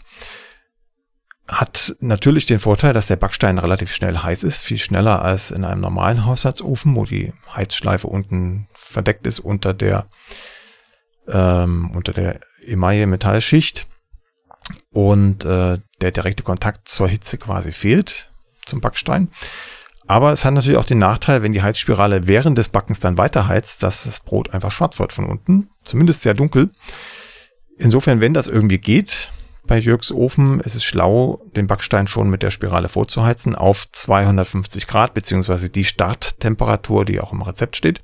hat 1.47 1.95
natürlich 1.99 2.45
den 2.45 2.59
Vorteil, 2.59 2.93
dass 2.93 3.07
der 3.07 3.17
Backstein 3.17 3.57
relativ 3.57 3.93
schnell 3.93 4.17
heiß 4.17 4.43
ist, 4.43 4.59
viel 4.59 4.77
schneller 4.77 5.21
als 5.21 5.51
in 5.51 5.65
einem 5.65 5.81
normalen 5.81 6.25
Haushaltsofen, 6.25 6.95
wo 6.95 7.05
die 7.05 7.33
Heizschleife 7.53 8.07
unten 8.07 8.69
verdeckt 8.73 9.27
ist 9.27 9.39
unter 9.39 9.73
der 9.73 10.07
ähm, 11.27 11.91
unter 11.91 12.13
der 12.13 12.39
Emaille 12.65 13.05
Metallschicht 13.05 13.87
und 14.93 15.45
äh, 15.45 15.79
der 16.01 16.11
direkte 16.11 16.43
Kontakt 16.43 16.87
zur 16.87 17.07
Hitze 17.07 17.37
quasi 17.37 17.71
fehlt 17.71 18.29
zum 18.65 18.81
Backstein. 18.81 19.29
Aber 20.07 20.31
es 20.31 20.43
hat 20.43 20.53
natürlich 20.53 20.77
auch 20.77 20.85
den 20.85 20.99
Nachteil, 20.99 21.41
wenn 21.41 21.53
die 21.53 21.61
Heizspirale 21.61 22.27
während 22.27 22.57
des 22.57 22.69
Backens 22.69 22.99
dann 22.99 23.17
weiterheizt, 23.17 23.81
dass 23.83 24.03
das 24.03 24.19
Brot 24.19 24.53
einfach 24.53 24.71
schwarz 24.71 24.99
wird 24.99 25.13
von 25.13 25.25
unten, 25.25 25.69
zumindest 25.83 26.21
sehr 26.21 26.33
dunkel. 26.33 26.71
Insofern, 27.77 28.19
wenn 28.19 28.33
das 28.33 28.47
irgendwie 28.47 28.79
geht, 28.79 29.31
bei 29.65 29.77
Jürgs 29.77 30.11
Ofen 30.11 30.59
ist 30.59 30.75
es 30.75 30.83
schlau, 30.83 31.41
den 31.55 31.67
Backstein 31.67 32.07
schon 32.07 32.29
mit 32.29 32.43
der 32.43 32.51
Spirale 32.51 32.89
vorzuheizen 32.89 33.55
auf 33.55 33.89
250 33.91 34.87
Grad, 34.87 35.13
beziehungsweise 35.13 35.69
die 35.69 35.85
Starttemperatur, 35.85 37.05
die 37.05 37.21
auch 37.21 37.31
im 37.31 37.41
Rezept 37.41 37.77
steht 37.77 38.01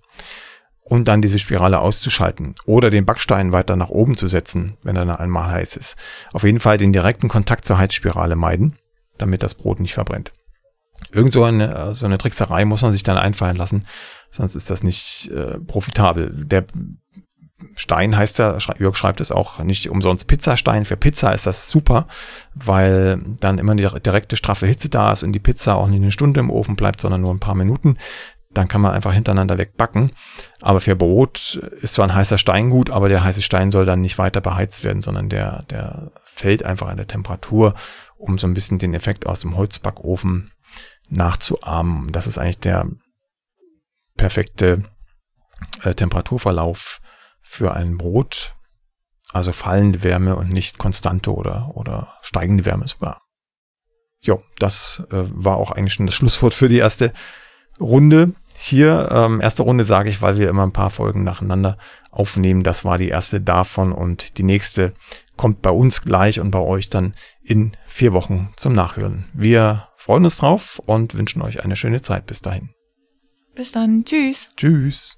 und 0.89 1.07
dann 1.07 1.21
diese 1.21 1.37
Spirale 1.37 1.79
auszuschalten 1.79 2.55
oder 2.65 2.89
den 2.89 3.05
Backstein 3.05 3.51
weiter 3.51 3.75
nach 3.75 3.89
oben 3.89 4.15
zu 4.15 4.27
setzen, 4.27 4.77
wenn 4.83 4.95
er 4.95 5.05
dann 5.05 5.17
einmal 5.17 5.51
heiß 5.51 5.75
ist. 5.75 5.97
Auf 6.31 6.43
jeden 6.43 6.61
Fall 6.61 6.77
den 6.77 6.93
direkten 6.93 7.27
Kontakt 7.27 7.65
zur 7.65 7.77
Heizspirale 7.77 8.37
meiden, 8.37 8.77
damit 9.17 9.43
das 9.43 9.53
Brot 9.53 9.81
nicht 9.81 9.93
verbrennt. 9.93 10.31
Irgend 11.11 11.33
so 11.33 11.43
eine, 11.43 11.93
so 11.93 12.05
eine 12.05 12.17
Trickserei 12.17 12.63
muss 12.63 12.81
man 12.81 12.93
sich 12.93 13.03
dann 13.03 13.17
einfallen 13.17 13.57
lassen, 13.57 13.85
sonst 14.31 14.55
ist 14.55 14.69
das 14.69 14.81
nicht 14.81 15.29
äh, 15.31 15.59
profitabel. 15.59 16.31
Der 16.33 16.65
Stein 17.75 18.15
heißt 18.15 18.39
ja, 18.39 18.57
Jörg 18.77 18.95
schreibt 18.95 19.19
es 19.19 19.31
auch 19.31 19.59
nicht 19.59 19.89
umsonst 19.89 20.27
Pizzastein. 20.27 20.85
Für 20.85 20.95
Pizza 20.95 21.33
ist 21.33 21.47
das 21.47 21.69
super, 21.69 22.07
weil 22.53 23.19
dann 23.39 23.57
immer 23.57 23.75
die 23.75 23.87
direkte 23.99 24.37
straffe 24.37 24.67
Hitze 24.67 24.89
da 24.89 25.11
ist 25.11 25.23
und 25.23 25.33
die 25.33 25.39
Pizza 25.39 25.75
auch 25.75 25.87
nicht 25.87 26.01
eine 26.01 26.11
Stunde 26.11 26.39
im 26.39 26.51
Ofen 26.51 26.75
bleibt, 26.75 27.01
sondern 27.01 27.21
nur 27.21 27.33
ein 27.33 27.39
paar 27.39 27.55
Minuten 27.55 27.97
dann 28.57 28.67
kann 28.67 28.81
man 28.81 28.93
einfach 28.93 29.13
hintereinander 29.13 29.57
wegbacken. 29.57 30.11
Aber 30.61 30.81
für 30.81 30.95
Brot 30.95 31.61
ist 31.81 31.93
zwar 31.93 32.07
ein 32.07 32.15
heißer 32.15 32.37
Stein 32.37 32.71
gut, 32.71 32.89
aber 32.89 33.07
der 33.07 33.23
heiße 33.23 33.43
Stein 33.43 33.71
soll 33.71 33.85
dann 33.85 34.01
nicht 34.01 34.17
weiter 34.17 34.41
beheizt 34.41 34.83
werden, 34.83 35.01
sondern 35.01 35.29
der, 35.29 35.63
der 35.69 36.11
fällt 36.25 36.63
einfach 36.63 36.87
an 36.87 36.97
der 36.97 37.07
Temperatur, 37.07 37.75
um 38.17 38.37
so 38.37 38.47
ein 38.47 38.55
bisschen 38.55 38.79
den 38.79 38.95
Effekt 38.95 39.27
aus 39.27 39.41
dem 39.41 39.55
Holzbackofen 39.55 40.51
nachzuahmen. 41.09 42.11
Das 42.11 42.25
ist 42.25 42.39
eigentlich 42.39 42.59
der 42.59 42.87
perfekte 44.15 44.83
äh, 45.83 45.93
Temperaturverlauf 45.93 46.99
für 47.43 47.73
ein 47.75 47.97
Brot. 47.97 48.55
Also 49.33 49.51
fallende 49.51 50.03
Wärme 50.03 50.35
und 50.35 50.49
nicht 50.49 50.77
konstante 50.77 51.33
oder, 51.33 51.71
oder 51.75 52.17
steigende 52.21 52.65
Wärme 52.65 52.87
sogar. 52.87 53.21
Jo, 54.19 54.41
das 54.57 55.03
äh, 55.11 55.25
war 55.29 55.57
auch 55.57 55.71
eigentlich 55.71 55.93
schon 55.93 56.07
das 56.07 56.15
Schlusswort 56.15 56.55
für 56.55 56.69
die 56.69 56.77
erste 56.77 57.13
Runde 57.79 58.33
hier. 58.57 59.09
Ähm, 59.11 59.39
erste 59.39 59.63
Runde 59.63 59.85
sage 59.85 60.09
ich, 60.09 60.21
weil 60.21 60.37
wir 60.37 60.49
immer 60.49 60.63
ein 60.63 60.73
paar 60.73 60.89
Folgen 60.89 61.23
nacheinander 61.23 61.77
aufnehmen. 62.11 62.63
Das 62.63 62.83
war 62.83 62.97
die 62.97 63.09
erste 63.09 63.39
davon 63.39 63.91
und 63.91 64.37
die 64.37 64.43
nächste 64.43 64.93
kommt 65.35 65.61
bei 65.61 65.69
uns 65.69 66.01
gleich 66.01 66.39
und 66.39 66.49
bei 66.51 66.59
euch 66.59 66.89
dann 66.89 67.13
in 67.43 67.77
vier 67.85 68.13
Wochen 68.13 68.51
zum 68.57 68.73
Nachhören. 68.73 69.25
Wir 69.33 69.89
freuen 69.95 70.25
uns 70.25 70.37
drauf 70.37 70.81
und 70.85 71.15
wünschen 71.15 71.41
euch 71.41 71.63
eine 71.63 71.75
schöne 71.75 72.01
Zeit 72.01 72.25
bis 72.25 72.41
dahin. 72.41 72.69
Bis 73.55 73.71
dann. 73.71 74.03
Tschüss. 74.03 74.49
Tschüss. 74.57 75.17